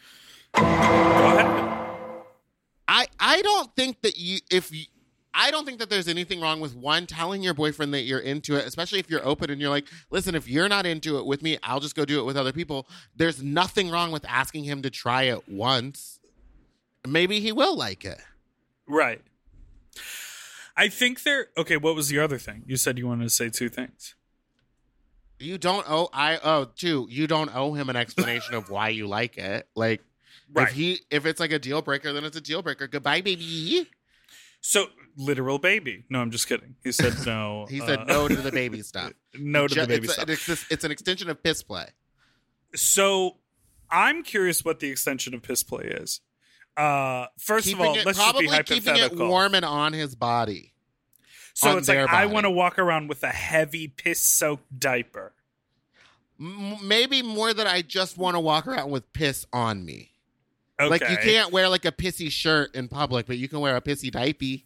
I 2.88 3.07
I 3.20 3.42
don't 3.42 3.74
think 3.77 4.03
that 4.03 4.18
you 4.18 4.38
if 4.51 4.72
you 4.72 4.87
I 5.38 5.53
don't 5.53 5.64
think 5.64 5.79
that 5.79 5.88
there's 5.88 6.09
anything 6.09 6.40
wrong 6.40 6.59
with 6.59 6.74
one 6.74 7.07
telling 7.07 7.44
your 7.44 7.55
boyfriend 7.55 7.94
that 7.94 8.03
you're 8.03 8.18
into 8.18 8.57
it, 8.57 8.66
especially 8.66 8.98
if 8.98 9.09
you're 9.09 9.24
open 9.24 9.51
and 9.51 9.61
you're 9.61 9.70
like, 9.70 9.87
listen, 10.11 10.35
if 10.35 10.48
you're 10.48 10.68
not 10.68 10.85
into 10.85 11.16
it 11.16 11.27
with 11.27 11.42
me, 11.42 11.59
I'll 11.62 11.79
just 11.79 11.94
go 11.94 12.05
do 12.05 12.18
it 12.18 12.24
with 12.24 12.37
other 12.37 12.53
people. 12.53 12.88
There's 13.14 13.40
nothing 13.40 13.88
wrong 13.88 14.11
with 14.11 14.27
asking 14.29 14.64
him 14.64 14.83
to 14.83 14.90
try 14.90 15.22
it 15.22 15.48
once. 15.48 16.18
Maybe 17.07 17.38
he 17.38 17.53
will 17.53 17.77
like 17.77 18.05
it. 18.05 18.18
Right. 18.88 19.22
I 20.77 20.88
think 20.88 21.22
there 21.22 21.46
okay, 21.57 21.77
what 21.77 21.94
was 21.94 22.09
the 22.09 22.18
other 22.18 22.38
thing? 22.38 22.64
You 22.66 22.77
said 22.77 22.98
you 22.98 23.07
wanted 23.07 23.24
to 23.24 23.31
say 23.31 23.48
two 23.48 23.68
things. 23.68 24.16
You 25.38 25.57
don't 25.57 25.88
owe 25.88 26.09
I 26.12 26.40
oh 26.42 26.66
two, 26.74 27.07
you 27.11 27.29
don't 27.29 27.55
owe 27.55 27.74
him 27.74 27.88
an 27.88 27.96
explanation 27.96 28.55
of 28.55 28.70
why 28.70 28.88
you 28.88 29.07
like 29.07 29.38
it. 29.38 29.68
Like 29.77 30.03
Right. 30.53 30.68
if 30.68 30.74
he 30.74 31.01
if 31.11 31.27
it's 31.27 31.38
like 31.38 31.53
a 31.53 31.59
deal 31.59 31.81
breaker, 31.83 32.12
then 32.12 32.24
it's 32.24 32.37
a 32.37 32.40
deal 32.40 32.62
breaker. 32.62 32.88
Goodbye, 32.88 33.20
baby. 33.20 33.88
So 34.61 34.87
literal 35.18 35.59
baby. 35.59 36.04
No, 36.09 36.20
I'm 36.20 36.31
just 36.31 36.48
kidding. 36.48 36.76
He 36.83 36.92
said 36.92 37.14
no. 37.26 37.66
He 37.70 37.81
said 37.81 37.98
uh, 38.00 38.04
no 38.04 38.28
to 38.28 38.37
the 38.37 38.52
baby 38.52 38.83
stuff. 38.83 39.12
no 39.38 39.66
to 39.68 39.74
Ju- 39.74 39.81
the 39.83 39.87
baby 39.87 40.04
it's, 40.04 40.14
stuff. 40.14 40.28
a- 40.28 40.33
it's, 40.33 40.66
it's 40.70 40.85
an 40.85 40.90
extension 40.90 41.28
of 41.28 41.42
piss 41.42 41.62
play. 41.62 41.88
So 42.74 43.37
I'm 43.90 44.22
curious 44.22 44.64
what 44.64 44.81
the 44.81 44.88
extension 44.88 45.35
of 45.35 45.42
piss 45.42 45.62
play 45.62 45.85
is. 45.85 46.20
Uh, 46.76 47.26
first 47.38 47.66
keeping 47.66 47.81
of 47.81 47.88
all, 47.88 47.94
it, 47.98 48.07
let's 48.07 48.18
just 48.18 48.31
probably 48.31 48.46
be 48.46 48.62
keeping 48.62 48.96
it 48.96 49.16
warm 49.16 49.54
and 49.54 49.64
on 49.64 49.92
his 49.92 50.14
body. 50.14 50.72
so 51.52 51.76
it's 51.76 51.88
like 51.88 51.96
their 51.96 52.09
I 52.09 52.26
want 52.26 52.44
to 52.44 52.50
walk 52.50 52.78
around 52.78 53.09
with 53.09 53.24
a 53.24 53.28
heavy 53.28 53.88
piss 53.88 54.22
soaked 54.22 54.78
diaper. 54.78 55.33
M- 56.40 56.87
maybe 56.87 57.20
more 57.20 57.52
that 57.52 57.66
I 57.66 57.83
just 57.83 58.16
want 58.16 58.37
to 58.37 58.40
walk 58.40 58.68
around 58.68 58.90
with 58.90 59.12
piss 59.12 59.44
on 59.52 59.85
me. 59.85 60.12
Okay. 60.81 60.88
Like 60.88 61.11
you 61.11 61.16
can't 61.16 61.50
wear 61.52 61.68
like 61.68 61.85
a 61.85 61.90
pissy 61.90 62.31
shirt 62.31 62.76
in 62.76 62.87
public, 62.87 63.26
but 63.26 63.38
you 63.38 63.48
can 63.48 63.59
wear 63.59 63.74
a 63.74 63.81
pissy 63.81 64.12
diaper. 64.12 64.62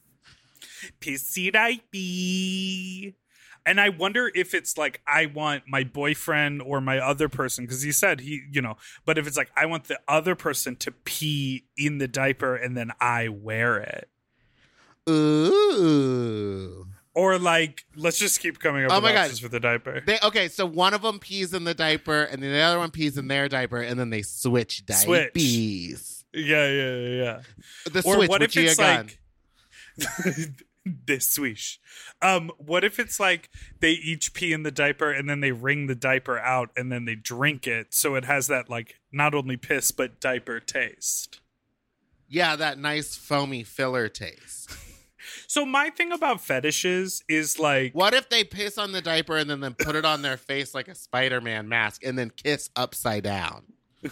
Pissy 1.00 1.52
diaper. 1.52 3.16
And 3.64 3.80
I 3.80 3.90
wonder 3.90 4.30
if 4.34 4.54
it's 4.54 4.76
like 4.76 5.00
I 5.06 5.26
want 5.26 5.64
my 5.68 5.84
boyfriend 5.84 6.62
or 6.62 6.80
my 6.80 6.98
other 6.98 7.28
person 7.28 7.64
because 7.64 7.82
he 7.82 7.92
said 7.92 8.20
he, 8.20 8.42
you 8.50 8.60
know, 8.60 8.76
but 9.04 9.18
if 9.18 9.26
it's 9.26 9.36
like 9.36 9.52
I 9.56 9.66
want 9.66 9.84
the 9.84 10.00
other 10.08 10.34
person 10.34 10.74
to 10.76 10.90
pee 10.90 11.66
in 11.76 11.98
the 11.98 12.08
diaper 12.08 12.56
and 12.56 12.76
then 12.76 12.90
I 13.00 13.28
wear 13.28 13.78
it. 13.78 14.08
Ooh. 15.08 16.86
Or 17.14 17.38
like, 17.38 17.84
let's 17.94 18.18
just 18.18 18.40
keep 18.40 18.58
coming 18.58 18.86
up 18.86 18.92
Oh 18.92 18.94
with 18.96 19.04
my 19.04 19.12
God. 19.12 19.38
for 19.38 19.48
the 19.48 19.60
diaper. 19.60 20.00
They, 20.04 20.18
okay, 20.24 20.48
so 20.48 20.64
one 20.64 20.94
of 20.94 21.02
them 21.02 21.18
pees 21.18 21.52
in 21.52 21.64
the 21.64 21.74
diaper, 21.74 22.22
and 22.22 22.42
then 22.42 22.52
the 22.52 22.60
other 22.60 22.78
one 22.78 22.90
pees 22.90 23.18
in 23.18 23.28
their 23.28 23.48
diaper, 23.48 23.82
and 23.82 24.00
then 24.00 24.08
they 24.08 24.22
switch 24.22 24.86
diapers. 24.86 25.04
Switch. 25.04 26.24
Yeah, 26.32 26.66
yeah, 26.66 26.94
yeah, 26.94 27.08
yeah. 27.08 27.40
The 27.92 27.98
or 28.06 28.14
switch, 28.14 28.28
what 28.30 28.42
if 28.42 28.56
you 28.56 28.62
it's 28.62 28.78
like 28.78 29.18
the 31.06 31.20
swish? 31.20 31.80
Um, 32.20 32.50
what 32.58 32.84
if 32.84 32.98
it's 32.98 33.18
like 33.20 33.50
they 33.80 33.92
each 33.92 34.34
pee 34.34 34.52
in 34.52 34.62
the 34.62 34.70
diaper 34.70 35.10
and 35.10 35.28
then 35.28 35.40
they 35.40 35.52
wring 35.52 35.86
the 35.86 35.94
diaper 35.94 36.38
out 36.38 36.70
and 36.76 36.90
then 36.90 37.04
they 37.04 37.14
drink 37.14 37.66
it, 37.66 37.94
so 37.94 38.14
it 38.14 38.24
has 38.24 38.46
that 38.48 38.68
like 38.68 38.96
not 39.12 39.34
only 39.34 39.56
piss 39.56 39.90
but 39.90 40.20
diaper 40.20 40.60
taste. 40.60 41.40
yeah, 42.28 42.56
that 42.56 42.78
nice 42.78 43.14
foamy 43.16 43.62
filler 43.64 44.08
taste. 44.08 44.70
So 45.46 45.64
my 45.64 45.88
thing 45.90 46.10
about 46.10 46.40
fetishes 46.40 47.22
is 47.28 47.56
like 47.56 47.92
What 47.94 48.12
if 48.12 48.28
they 48.28 48.42
piss 48.42 48.76
on 48.76 48.90
the 48.90 49.00
diaper 49.00 49.36
and 49.36 49.48
then, 49.48 49.60
then 49.60 49.74
put 49.74 49.94
it 49.94 50.04
on 50.04 50.22
their 50.22 50.36
face 50.36 50.74
like 50.74 50.88
a 50.88 50.96
Spider-Man 50.96 51.68
mask, 51.68 52.02
and 52.04 52.18
then 52.18 52.30
kiss 52.30 52.70
upside 52.74 53.22
down? 53.22 53.62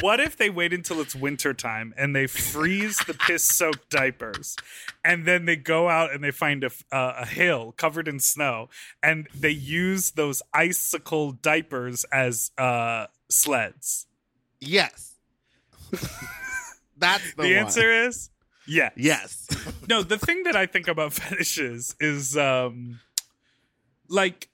what 0.00 0.20
if 0.20 0.36
they 0.36 0.50
wait 0.50 0.72
until 0.72 1.00
it's 1.00 1.14
wintertime 1.14 1.92
and 1.96 2.14
they 2.14 2.26
freeze 2.26 2.98
the 3.06 3.14
piss 3.14 3.44
soaked 3.44 3.90
diapers 3.90 4.56
and 5.04 5.26
then 5.26 5.44
they 5.44 5.56
go 5.56 5.88
out 5.88 6.12
and 6.12 6.22
they 6.22 6.30
find 6.30 6.64
a, 6.64 6.70
uh, 6.92 7.14
a 7.18 7.26
hill 7.26 7.72
covered 7.76 8.08
in 8.08 8.18
snow 8.18 8.68
and 9.02 9.28
they 9.34 9.50
use 9.50 10.12
those 10.12 10.42
icicle 10.54 11.32
diapers 11.32 12.04
as 12.12 12.50
uh, 12.58 13.06
sleds? 13.28 14.06
Yes. 14.60 15.14
That's 16.96 17.34
the, 17.34 17.42
The, 17.42 17.56
answer 17.56 17.90
is 17.90 18.30
yes. 18.66 18.92
Yes. 18.96 19.48
no, 19.88 20.02
the 20.02 20.18
thing 20.18 20.44
that 20.44 20.56
I 20.56 20.66
think 20.66 20.88
about 20.88 21.12
fetishes 21.14 21.94
is 22.00 22.36
um 22.36 23.00
like 24.08 24.48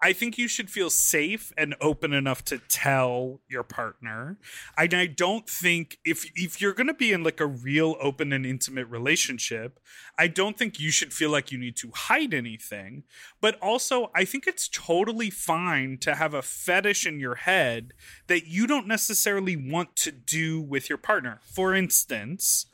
I 0.00 0.12
think 0.12 0.38
you 0.38 0.46
should 0.46 0.70
feel 0.70 0.90
safe 0.90 1.52
and 1.56 1.74
open 1.80 2.12
enough 2.12 2.44
to 2.46 2.58
tell 2.58 3.40
your 3.48 3.64
partner. 3.64 4.38
I, 4.76 4.88
I 4.92 5.06
don't 5.06 5.48
think 5.48 5.98
if 6.04 6.30
if 6.36 6.60
you're 6.60 6.72
going 6.72 6.86
to 6.86 6.94
be 6.94 7.12
in 7.12 7.24
like 7.24 7.40
a 7.40 7.46
real 7.46 7.96
open 8.00 8.32
and 8.32 8.46
intimate 8.46 8.86
relationship, 8.88 9.80
I 10.16 10.28
don't 10.28 10.56
think 10.56 10.78
you 10.78 10.90
should 10.90 11.12
feel 11.12 11.30
like 11.30 11.50
you 11.50 11.58
need 11.58 11.76
to 11.76 11.90
hide 11.92 12.32
anything. 12.32 13.04
But 13.40 13.58
also, 13.60 14.10
I 14.14 14.24
think 14.24 14.46
it's 14.46 14.68
totally 14.68 15.30
fine 15.30 15.98
to 15.98 16.14
have 16.14 16.34
a 16.34 16.42
fetish 16.42 17.06
in 17.06 17.18
your 17.18 17.36
head 17.36 17.92
that 18.28 18.46
you 18.46 18.66
don't 18.66 18.86
necessarily 18.86 19.56
want 19.56 19.96
to 19.96 20.12
do 20.12 20.60
with 20.60 20.88
your 20.88 20.98
partner. 20.98 21.40
For 21.44 21.74
instance, 21.74 22.66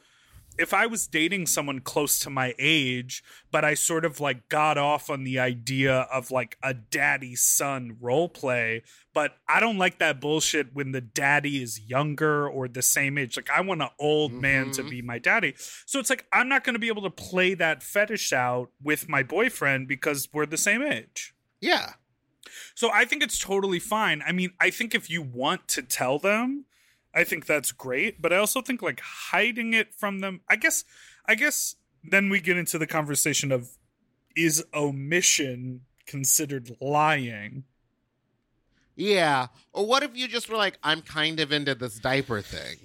if 0.58 0.72
I 0.72 0.86
was 0.86 1.06
dating 1.06 1.46
someone 1.46 1.80
close 1.80 2.18
to 2.20 2.30
my 2.30 2.54
age, 2.58 3.22
but 3.50 3.64
I 3.64 3.74
sort 3.74 4.04
of 4.04 4.20
like 4.20 4.48
got 4.48 4.78
off 4.78 5.10
on 5.10 5.24
the 5.24 5.38
idea 5.38 6.02
of 6.12 6.30
like 6.30 6.56
a 6.62 6.74
daddy 6.74 7.34
son 7.34 7.96
role 8.00 8.28
play, 8.28 8.82
but 9.12 9.36
I 9.48 9.58
don't 9.60 9.78
like 9.78 9.98
that 9.98 10.20
bullshit 10.20 10.74
when 10.74 10.92
the 10.92 11.00
daddy 11.00 11.62
is 11.62 11.80
younger 11.80 12.48
or 12.48 12.68
the 12.68 12.82
same 12.82 13.18
age. 13.18 13.36
Like 13.36 13.50
I 13.50 13.60
want 13.62 13.82
an 13.82 13.88
old 13.98 14.32
man 14.32 14.70
to 14.72 14.84
Mhm. 14.84 14.90
be 14.90 15.02
my 15.02 15.18
daddy. 15.18 15.54
So 15.86 15.98
it's 15.98 16.10
like 16.10 16.26
I'm 16.32 16.48
not 16.48 16.62
going 16.64 16.74
to 16.74 16.78
be 16.80 16.88
able 16.88 17.02
to 17.02 17.10
play 17.10 17.54
that 17.54 17.82
fetish 17.82 18.32
out 18.32 18.70
with 18.82 19.08
my 19.08 19.22
boyfriend 19.22 19.88
because 19.88 20.28
we're 20.32 20.46
the 20.46 20.56
same 20.58 20.82
age. 20.82 21.34
yeah. 21.60 21.94
So 22.76 22.90
I 22.92 23.04
think 23.04 23.22
it's 23.22 23.38
totally 23.38 23.78
fine. 23.78 24.22
I 24.26 24.32
mean, 24.32 24.50
I 24.60 24.70
think 24.70 24.94
if 24.94 25.08
you 25.08 25.22
want 25.22 25.66
to 25.68 25.82
tell 25.82 26.18
them, 26.18 26.66
I 27.14 27.22
think 27.24 27.46
that's 27.46 27.70
great, 27.72 28.20
but 28.20 28.32
I 28.32 28.36
also 28.38 28.60
think 28.60 28.82
like 28.82 29.00
hiding 29.00 29.72
it 29.72 29.94
from 29.94 30.20
them, 30.20 30.40
I 30.48 30.56
guess 30.56 30.84
I 31.26 31.34
guess 31.36 31.76
then 32.02 32.28
we 32.28 32.40
get 32.40 32.56
into 32.56 32.76
the 32.78 32.86
conversation 32.86 33.52
of 33.52 33.70
is 34.36 34.64
omission 34.74 35.82
considered 36.06 36.76
lying? 36.80 37.64
Yeah. 38.96 39.48
Or 39.72 39.86
what 39.86 40.02
if 40.02 40.16
you 40.16 40.28
just 40.28 40.48
were 40.48 40.56
like, 40.56 40.78
I'm 40.82 41.02
kind 41.02 41.40
of 41.40 41.52
into 41.52 41.74
this 41.74 41.98
diaper 41.98 42.40
thing? 42.42 42.76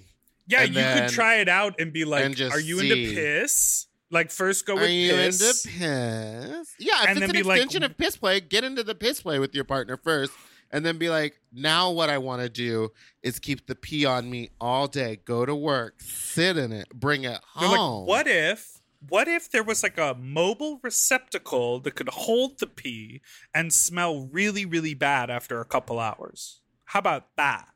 Yeah, 0.46 0.60
And 0.62 0.68
you 0.70 0.74
then- 0.76 1.06
could 1.08 1.14
try 1.14 1.36
it 1.36 1.48
out 1.48 1.78
and 1.78 1.92
be 1.92 2.04
like, 2.04 2.24
and 2.24 2.40
are 2.52 2.58
you 2.60 2.80
see. 2.80 2.90
into 2.90 3.14
piss? 3.14 3.86
Like 4.12 4.32
first 4.32 4.66
go 4.66 4.74
with 4.74 4.84
Are 4.84 4.88
you 4.88 5.10
piss. 5.12 5.64
into 5.64 5.78
piss? 5.78 6.74
Yeah, 6.80 7.02
if 7.04 7.08
And 7.08 7.18
it's 7.18 7.20
then 7.20 7.30
an 7.30 7.36
be 7.36 7.42
like- 7.44 7.58
extension 7.58 7.84
of 7.84 7.96
piss 7.96 8.16
play, 8.16 8.40
get 8.40 8.64
into 8.64 8.82
the 8.82 8.94
piss 8.94 9.22
play 9.22 9.38
with 9.38 9.54
your 9.54 9.64
partner 9.64 9.96
first. 9.96 10.32
And 10.72 10.86
then 10.86 10.98
be 10.98 11.10
like, 11.10 11.40
now 11.52 11.90
what 11.90 12.10
I 12.10 12.18
want 12.18 12.42
to 12.42 12.48
do 12.48 12.92
is 13.22 13.38
keep 13.38 13.66
the 13.66 13.74
pee 13.74 14.06
on 14.06 14.30
me 14.30 14.50
all 14.60 14.86
day. 14.86 15.20
Go 15.24 15.44
to 15.44 15.54
work, 15.54 16.00
sit 16.00 16.56
in 16.56 16.72
it, 16.72 16.88
bring 16.90 17.24
it 17.24 17.40
home. 17.54 18.06
like, 18.06 18.08
what 18.08 18.26
if 18.28 18.80
what 19.08 19.28
if 19.28 19.50
there 19.50 19.62
was 19.62 19.82
like 19.82 19.98
a 19.98 20.14
mobile 20.18 20.78
receptacle 20.82 21.80
that 21.80 21.94
could 21.94 22.10
hold 22.10 22.58
the 22.58 22.66
pee 22.66 23.22
and 23.54 23.72
smell 23.72 24.28
really, 24.30 24.64
really 24.66 24.94
bad 24.94 25.30
after 25.30 25.60
a 25.60 25.64
couple 25.64 25.98
hours? 25.98 26.60
How 26.84 26.98
about 26.98 27.28
that? 27.36 27.68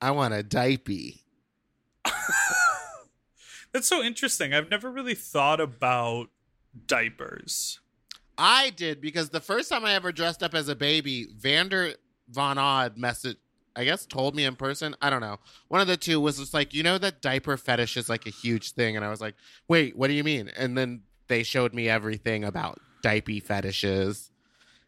I 0.00 0.10
want 0.10 0.34
a 0.34 0.42
diaper. 0.42 0.92
That's 3.72 3.86
so 3.86 4.02
interesting. 4.02 4.52
I've 4.52 4.70
never 4.70 4.90
really 4.90 5.14
thought 5.14 5.60
about 5.60 6.30
diapers. 6.86 7.80
I 8.36 8.70
did 8.70 9.00
because 9.00 9.30
the 9.30 9.40
first 9.40 9.68
time 9.68 9.84
I 9.84 9.94
ever 9.94 10.12
dressed 10.12 10.42
up 10.42 10.54
as 10.54 10.68
a 10.68 10.76
baby, 10.76 11.26
Vander 11.36 11.94
Von 12.30 12.58
Odd 12.58 12.96
message, 12.96 13.36
I 13.76 13.84
guess, 13.84 14.06
told 14.06 14.34
me 14.34 14.44
in 14.44 14.56
person. 14.56 14.94
I 15.00 15.10
don't 15.10 15.20
know. 15.20 15.38
One 15.68 15.80
of 15.80 15.86
the 15.86 15.96
two 15.96 16.20
was 16.20 16.38
just 16.38 16.54
like, 16.54 16.74
you 16.74 16.82
know, 16.82 16.98
that 16.98 17.22
diaper 17.22 17.56
fetish 17.56 17.96
is 17.96 18.08
like 18.08 18.26
a 18.26 18.30
huge 18.30 18.72
thing. 18.72 18.96
And 18.96 19.04
I 19.04 19.08
was 19.10 19.20
like, 19.20 19.34
wait, 19.68 19.96
what 19.96 20.08
do 20.08 20.14
you 20.14 20.24
mean? 20.24 20.50
And 20.56 20.76
then 20.76 21.02
they 21.28 21.42
showed 21.42 21.74
me 21.74 21.88
everything 21.88 22.44
about 22.44 22.80
diaper 23.02 23.40
fetishes. 23.44 24.30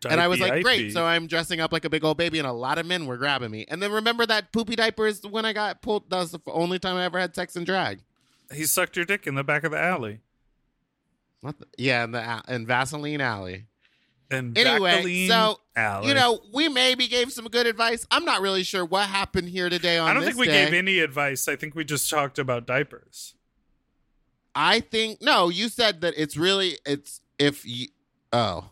and 0.09 0.21
I 0.21 0.29
was 0.29 0.41
like, 0.41 0.63
great. 0.63 0.93
So 0.93 1.05
I'm 1.05 1.27
dressing 1.27 1.61
up 1.61 1.73
like 1.73 1.85
a 1.85 1.91
big 1.91 2.05
old 2.05 2.17
baby, 2.17 2.39
and 2.39 2.49
a 2.49 2.53
lot 2.53 2.79
of 2.79 2.87
men 2.87 3.07
were 3.07 3.17
grabbing 3.19 3.51
me. 3.51 3.67
And 3.69 3.83
then 3.83 3.93
remember 3.93 4.25
that 4.27 4.51
poopy 4.53 4.75
diapers 4.77 5.23
when 5.23 5.45
I 5.45 5.53
got 5.53 5.83
pulled? 5.83 6.09
That 6.11 6.17
was 6.17 6.33
the 6.33 6.41
only 6.49 6.79
time 6.79 6.97
I 6.97 7.05
ever 7.05 7.19
had 7.21 7.35
sex 7.35 7.55
and 7.57 7.67
drag. 7.67 8.01
he 8.53 8.65
sucked 8.65 8.97
your 8.97 9.05
dick 9.05 9.27
in 9.27 9.35
the 9.35 9.45
back 9.45 9.63
of 9.65 9.73
the 9.73 9.79
alley. 9.79 10.21
What 11.43 11.59
the, 11.59 11.67
yeah, 11.79 12.05
in 12.05 12.13
the 12.13 12.43
in 12.49 12.67
Vaseline 12.67 13.21
Alley. 13.21 13.67
And 14.31 14.57
Anyway, 14.57 15.03
Vaseline 15.03 15.29
so. 15.29 16.03
You 16.07 16.15
know, 16.15 16.41
we 16.53 16.69
maybe 16.69 17.09
gave 17.09 17.33
some 17.33 17.47
good 17.47 17.67
advice. 17.67 18.07
I'm 18.11 18.25
not 18.25 18.43
really 18.43 18.63
sure 18.63 18.85
what 18.85 19.09
happened 19.09 19.49
here 19.49 19.69
today 19.71 19.99
on 19.99 20.09
I 20.11 20.15
don't 20.15 20.23
think 20.25 20.37
we 20.37 20.47
day. 20.47 20.67
gave 20.67 20.75
any 20.75 20.99
advice. 20.99 21.49
I 21.49 21.57
think 21.57 21.75
we 21.75 21.85
just 21.85 22.09
talked 22.11 22.39
about 22.39 22.67
diapers. 22.67 23.35
I 24.55 24.81
think 24.81 25.23
no. 25.23 25.49
You 25.49 25.69
said 25.69 26.01
that 26.03 26.15
it's 26.17 26.37
really 26.37 26.79
it's 26.85 27.21
if 27.39 27.65
you. 27.65 27.89
Oh, 28.33 28.71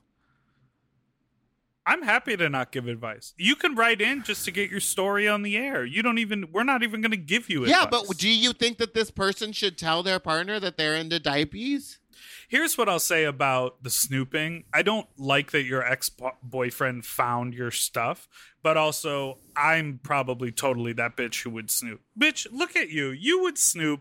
I'm 1.86 2.02
happy 2.02 2.36
to 2.36 2.50
not 2.50 2.70
give 2.70 2.86
advice. 2.86 3.32
You 3.38 3.56
can 3.56 3.74
write 3.74 4.02
in 4.02 4.22
just 4.22 4.44
to 4.44 4.50
get 4.50 4.70
your 4.70 4.80
story 4.80 5.26
on 5.26 5.42
the 5.42 5.56
air. 5.56 5.86
You 5.86 6.02
don't 6.02 6.18
even. 6.18 6.48
We're 6.52 6.64
not 6.64 6.82
even 6.82 7.00
going 7.00 7.12
to 7.12 7.16
give 7.16 7.48
you. 7.48 7.64
yeah, 7.66 7.86
but 7.90 8.06
do 8.18 8.28
you 8.28 8.52
think 8.52 8.76
that 8.78 8.92
this 8.92 9.10
person 9.10 9.52
should 9.52 9.78
tell 9.78 10.02
their 10.02 10.18
partner 10.18 10.60
that 10.60 10.76
they're 10.76 10.94
into 10.94 11.18
diapers? 11.18 11.98
Here's 12.48 12.78
what 12.78 12.88
I'll 12.88 12.98
say 12.98 13.24
about 13.24 13.82
the 13.82 13.90
snooping. 13.90 14.64
I 14.72 14.80
don't 14.82 15.06
like 15.18 15.50
that 15.50 15.64
your 15.64 15.84
ex 15.84 16.10
boyfriend 16.42 17.04
found 17.04 17.52
your 17.52 17.70
stuff, 17.70 18.26
but 18.62 18.76
also 18.78 19.36
I'm 19.54 20.00
probably 20.02 20.50
totally 20.50 20.94
that 20.94 21.14
bitch 21.16 21.42
who 21.42 21.50
would 21.50 21.70
snoop. 21.70 22.00
Bitch, 22.18 22.46
look 22.50 22.74
at 22.74 22.88
you. 22.88 23.10
You 23.10 23.42
would 23.42 23.58
snoop. 23.58 24.00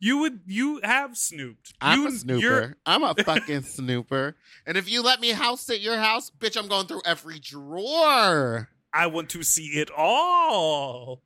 You 0.00 0.18
would. 0.18 0.40
You 0.44 0.80
have 0.82 1.16
snooped. 1.16 1.72
I'm 1.80 2.00
you, 2.00 2.06
a 2.06 2.10
you're- 2.10 2.18
snooper. 2.18 2.76
I'm 2.84 3.04
a 3.04 3.14
fucking 3.14 3.62
snooper. 3.76 4.34
And 4.66 4.76
if 4.76 4.90
you 4.90 5.00
let 5.00 5.20
me 5.20 5.30
house 5.30 5.70
at 5.70 5.80
your 5.80 5.96
house, 5.96 6.30
bitch, 6.36 6.56
I'm 6.60 6.68
going 6.68 6.88
through 6.88 7.02
every 7.06 7.38
drawer. 7.38 8.68
I 8.92 9.06
want 9.06 9.28
to 9.30 9.44
see 9.44 9.66
it 9.78 9.90
all. 9.96 11.22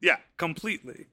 Yeah, 0.00 0.16
completely. 0.36 1.06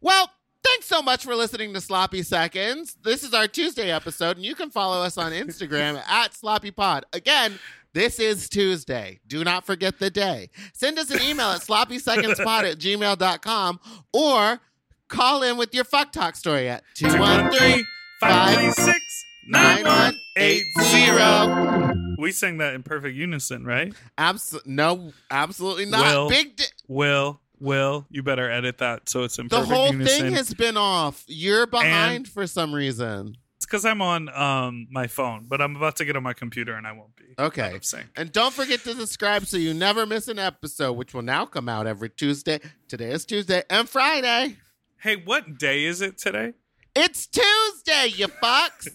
Well, 0.00 0.30
thanks 0.64 0.86
so 0.86 1.02
much 1.02 1.24
for 1.24 1.34
listening 1.34 1.72
to 1.74 1.80
Sloppy 1.80 2.22
Seconds. 2.22 2.96
This 3.02 3.22
is 3.22 3.34
our 3.34 3.46
Tuesday 3.48 3.90
episode, 3.90 4.36
and 4.36 4.44
you 4.44 4.54
can 4.54 4.70
follow 4.70 5.02
us 5.02 5.18
on 5.18 5.32
Instagram 5.32 6.02
at 6.08 6.34
Sloppy 6.34 6.70
Pod. 6.70 7.04
Again, 7.12 7.58
this 7.92 8.18
is 8.20 8.48
Tuesday. 8.48 9.20
Do 9.26 9.42
not 9.44 9.66
forget 9.66 9.98
the 9.98 10.10
day. 10.10 10.50
Send 10.72 10.98
us 10.98 11.10
an 11.10 11.20
email 11.22 11.48
at 11.48 11.60
sloppysecondspod 11.62 12.70
at 12.70 12.78
gmail.com 12.78 13.80
or 14.12 14.60
call 15.08 15.42
in 15.42 15.56
with 15.56 15.74
your 15.74 15.84
fuck 15.84 16.12
talk 16.12 16.36
story 16.36 16.68
at 16.68 16.84
213 16.94 17.84
536 18.20 19.24
9180. 19.48 20.62
We 22.20 22.32
sang 22.32 22.58
that 22.58 22.74
in 22.74 22.82
perfect 22.82 23.16
unison, 23.16 23.64
right? 23.64 23.92
Abs- 24.18 24.54
no, 24.66 25.12
absolutely 25.30 25.86
not. 25.86 26.02
Will. 26.02 26.28
Big 26.28 26.54
di- 26.56 26.64
Will, 26.86 27.39
Will, 27.60 28.06
you 28.10 28.22
better 28.22 28.50
edit 28.50 28.78
that 28.78 29.08
so 29.08 29.22
it's 29.24 29.38
in 29.38 29.48
the 29.48 29.56
perfect 29.56 29.72
whole 29.72 29.92
unison. 29.92 30.22
thing 30.22 30.32
has 30.32 30.54
been 30.54 30.76
off. 30.76 31.24
You're 31.26 31.66
behind 31.66 32.26
for 32.26 32.46
some 32.46 32.74
reason. 32.74 33.36
it's 33.56 33.66
because 33.66 33.84
I'm 33.84 34.00
on 34.02 34.28
um 34.34 34.86
my 34.90 35.06
phone, 35.06 35.44
but 35.48 35.60
I'm 35.60 35.76
about 35.76 35.96
to 35.96 36.04
get 36.04 36.16
on 36.16 36.22
my 36.22 36.32
computer 36.32 36.74
and 36.74 36.86
I 36.86 36.92
won't 36.92 37.14
be. 37.16 37.24
Okay. 37.38 37.62
out 37.62 37.74
of 37.74 37.84
sync. 37.84 38.06
And 38.16 38.32
don't 38.32 38.52
forget 38.54 38.80
to 38.84 38.94
subscribe 38.94 39.46
so 39.46 39.56
you 39.56 39.74
never 39.74 40.06
miss 40.06 40.28
an 40.28 40.38
episode, 40.38 40.92
which 40.94 41.12
will 41.14 41.22
now 41.22 41.44
come 41.46 41.68
out 41.68 41.86
every 41.86 42.10
Tuesday. 42.10 42.60
Today 42.88 43.10
is 43.12 43.24
Tuesday 43.24 43.62
and 43.68 43.88
Friday. 43.88 44.56
Hey, 44.98 45.16
what 45.16 45.58
day 45.58 45.84
is 45.84 46.00
it 46.00 46.18
today? 46.18 46.52
It's 46.94 47.26
Tuesday, 47.26 48.08
you 48.16 48.26
fucks. 48.28 48.88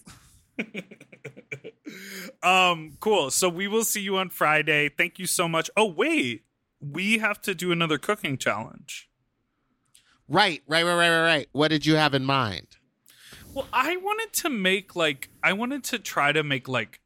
um, 2.43 2.97
cool. 2.99 3.32
So 3.32 3.49
we 3.49 3.67
will 3.67 3.84
see 3.84 4.01
you 4.01 4.17
on 4.17 4.30
Friday. 4.30 4.89
Thank 4.89 5.19
you 5.19 5.25
so 5.25 5.47
much. 5.47 5.69
Oh, 5.78 5.86
wait. 5.86 6.44
We 6.91 7.17
have 7.19 7.41
to 7.41 7.55
do 7.55 7.71
another 7.71 7.97
cooking 7.97 8.37
challenge. 8.37 9.09
right, 10.27 10.61
right, 10.67 10.83
right, 10.83 10.95
right, 10.95 11.09
right, 11.09 11.25
right. 11.25 11.49
What 11.51 11.69
did 11.69 11.85
you 11.85 11.95
have 11.95 12.13
in 12.13 12.25
mind? 12.25 12.77
Well, 13.53 13.67
I 13.71 13.95
wanted 13.97 14.33
to 14.33 14.49
make 14.49 14.95
like 14.95 15.29
I 15.41 15.53
wanted 15.53 15.83
to 15.85 15.99
try 15.99 16.31
to 16.31 16.43
make 16.43 16.67
like 16.67 16.99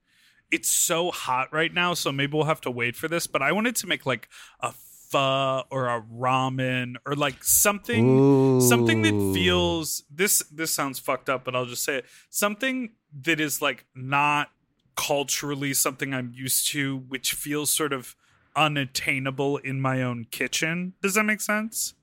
it's 0.52 0.70
so 0.70 1.12
hot 1.12 1.54
right 1.54 1.74
now, 1.74 1.94
so 1.94 2.12
maybe 2.12 2.34
we'll 2.34 2.46
have 2.46 2.62
to 2.62 2.72
wait 2.72 2.96
for 2.96 3.08
this, 3.08 3.28
but 3.28 3.42
I 3.42 3.52
wanted 3.52 3.76
to 3.78 3.88
make 3.88 4.06
like 4.06 4.30
a 4.60 4.74
pho 5.10 5.64
or 5.70 5.88
a 5.88 6.02
ramen 6.02 6.96
or 7.06 7.16
like 7.16 7.44
something 7.44 8.60
something 8.62 9.02
that 9.04 9.34
feels 9.34 10.04
this 10.10 10.40
this 10.52 10.72
sounds 10.72 11.00
fucked 11.00 11.30
up, 11.30 11.46
but 11.46 11.56
I'll 11.56 11.66
just 11.66 11.84
say 11.84 11.98
it. 11.98 12.06
Something 12.30 12.94
that 13.22 13.40
is 13.40 13.62
like 13.62 13.86
not 13.96 14.50
culturally 14.96 15.74
something 15.74 16.14
I'm 16.14 16.32
used 16.34 16.68
to, 16.72 16.98
which 16.98 17.34
feels 17.34 17.70
sort 17.70 17.94
of 17.94 18.16
unattainable 18.56 19.58
in 19.58 19.82
my 19.82 20.02
own 20.02 20.26
kitchen. 20.32 20.94
Does 21.02 21.16
that 21.16 21.24
make 21.24 21.42
sense? 21.42 21.94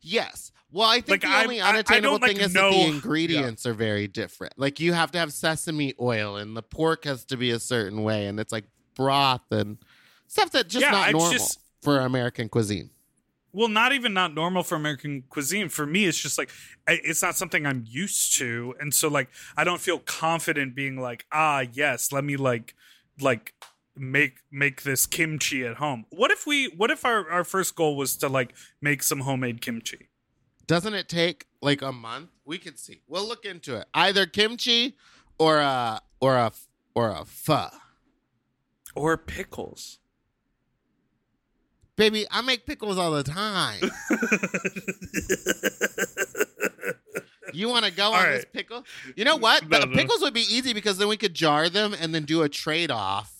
Yes. 0.00 0.52
Well, 0.72 0.88
I 0.88 0.96
think 1.00 1.08
Like, 1.08 1.20
the 1.22 1.28
I- 1.28 1.42
only 1.42 1.60
unattainable 1.60 2.10
don't, 2.18 2.22
like, 2.22 2.36
thing 2.36 2.40
is 2.46 2.54
know- 2.54 2.70
that 2.70 2.76
the 2.76 2.84
ingredients 2.86 3.66
are 3.66 3.74
very 3.74 4.06
different. 4.06 4.58
Like 4.58 4.78
you 4.80 4.92
have 4.92 5.10
to 5.12 5.18
have 5.18 5.32
sesame 5.32 5.94
oil, 6.00 6.36
and 6.36 6.56
the 6.56 6.62
pork 6.62 7.04
has 7.04 7.24
to 7.26 7.36
be 7.36 7.50
a 7.50 7.58
certain 7.58 8.02
way, 8.02 8.26
and 8.26 8.38
it's 8.38 8.52
like 8.52 8.64
broth 8.94 9.50
and 9.50 9.78
stuff 10.28 10.52
that's 10.52 10.72
just 10.72 10.82
Yeah, 10.84 10.92
not 10.92 11.12
normal 11.12 11.32
just- 11.32 11.58
for 11.82 11.98
American 12.00 12.48
cuisine. 12.48 12.90
Well, 13.52 13.66
not 13.66 13.92
even 13.92 14.12
not 14.14 14.32
normal 14.32 14.62
for 14.62 14.76
American 14.76 15.22
cuisine. 15.28 15.68
For 15.70 15.84
me, 15.84 16.04
it's 16.06 16.18
just 16.20 16.38
like 16.38 16.50
it's 16.86 17.20
not 17.20 17.34
something 17.36 17.66
I'm 17.66 17.84
used 17.84 18.36
to, 18.38 18.76
and 18.78 18.94
so 18.94 19.08
like 19.08 19.28
I 19.56 19.64
don't 19.64 19.80
feel 19.80 19.98
confident 19.98 20.76
being 20.76 21.00
like, 21.00 21.26
ah, 21.32 21.64
yes, 21.72 22.12
let 22.12 22.22
me 22.22 22.36
like 22.36 22.76
like 23.20 23.54
make 23.96 24.38
make 24.50 24.82
this 24.82 25.06
kimchi 25.06 25.64
at 25.66 25.76
home. 25.76 26.06
What 26.10 26.30
if 26.30 26.46
we? 26.46 26.66
What 26.68 26.90
if 26.90 27.04
our 27.04 27.28
our 27.30 27.44
first 27.44 27.74
goal 27.74 27.96
was 27.96 28.16
to 28.18 28.28
like 28.28 28.54
make 28.80 29.02
some 29.02 29.20
homemade 29.20 29.60
kimchi? 29.60 30.08
Doesn't 30.66 30.94
it 30.94 31.08
take 31.08 31.46
like 31.60 31.82
a 31.82 31.92
month? 31.92 32.30
We 32.44 32.58
could 32.58 32.78
see. 32.78 33.02
We'll 33.08 33.26
look 33.26 33.44
into 33.44 33.76
it. 33.76 33.86
Either 33.94 34.26
kimchi 34.26 34.96
or 35.38 35.58
a 35.58 36.00
or 36.20 36.36
a 36.36 36.52
or 36.94 37.10
a 37.10 37.24
pho. 37.24 37.68
or 38.94 39.16
pickles. 39.16 39.98
Baby, 41.96 42.26
I 42.30 42.40
make 42.40 42.64
pickles 42.66 42.96
all 42.96 43.10
the 43.10 43.22
time. 43.22 43.82
you 47.52 47.68
want 47.68 47.84
to 47.84 47.90
go 47.90 48.04
All 48.04 48.14
on 48.14 48.24
right. 48.24 48.30
this 48.36 48.46
pickle? 48.52 48.84
You 49.16 49.24
know 49.24 49.36
what? 49.36 49.68
No, 49.68 49.80
the 49.80 49.86
no. 49.86 49.94
pickles 49.94 50.20
would 50.22 50.32
be 50.34 50.46
easy 50.48 50.72
because 50.72 50.98
then 50.98 51.08
we 51.08 51.16
could 51.16 51.34
jar 51.34 51.68
them 51.68 51.94
and 51.98 52.14
then 52.14 52.24
do 52.24 52.42
a 52.42 52.48
trade 52.48 52.90
off. 52.90 53.39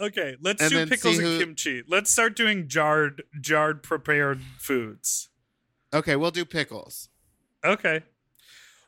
Okay, 0.00 0.36
let's 0.40 0.62
And 0.62 0.70
do 0.70 0.86
pickles 0.86 1.16
see 1.16 1.22
and 1.24 1.32
who- 1.32 1.38
kimchi. 1.40 1.82
Let's 1.88 2.10
start 2.10 2.36
doing 2.36 2.68
jarred 2.68 3.22
jarred 3.40 3.82
prepared 3.82 4.40
foods. 4.58 5.28
Okay, 5.92 6.16
we'll 6.16 6.30
do 6.30 6.44
pickles. 6.44 7.08
Okay. 7.64 8.02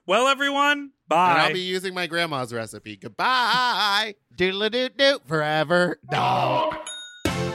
Well, 0.07 0.29
everyone, 0.29 0.79
And 0.79 0.93
bye. 1.09 1.45
I'll 1.47 1.53
be 1.53 1.61
using 1.61 1.95
my 1.95 2.07
grandma's 2.07 2.53
recipe. 2.53 2.97
Goodbye. 2.97 4.15
Doodle 4.35 4.69
doo 4.71 4.89
doo 4.89 5.21
forever 5.27 5.99
dog. 6.11 6.77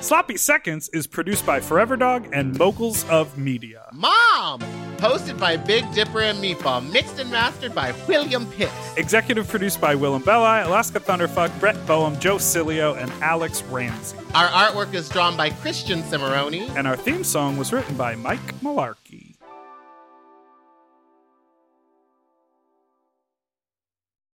Sloppy 0.06 0.38
Seconds 0.38 0.88
is 0.90 1.08
produced 1.08 1.48
by 1.48 1.60
Forever 1.60 1.98
Dog 1.98 2.28
and 2.32 2.56
Moguls 2.60 3.10
of 3.10 3.40
Media. 3.40 3.88
Mom! 3.92 4.60
Hosted 4.98 5.40
by 5.40 5.58
Big 5.58 5.84
Dipper 5.94 6.22
and 6.22 6.38
Meatball. 6.38 6.88
Mixed 6.92 7.18
and 7.18 7.32
mastered 7.32 7.74
by 7.74 7.92
William 8.08 8.46
Pitts. 8.52 8.72
Executive 8.98 9.48
produced 9.48 9.82
by 9.82 9.96
Willam 9.96 10.24
Belli, 10.24 10.62
Alaska 10.62 11.00
Thunderfuck, 11.00 11.60
Brett 11.60 11.76
Boehm, 11.88 12.20
Joe 12.20 12.36
Cilio, 12.36 12.96
and 12.96 13.12
Alex 13.24 13.64
Ramsey. 13.64 14.16
Our 14.36 14.48
artwork 14.50 14.94
is 14.94 15.10
drawn 15.10 15.36
by 15.36 15.50
Christian 15.50 16.04
Cimarroni. 16.04 16.70
And 16.76 16.86
our 16.86 16.96
theme 16.96 17.24
song 17.24 17.58
was 17.58 17.74
written 17.74 17.98
by 17.98 18.14
Mike 18.14 18.62
Malarkey. 18.62 19.35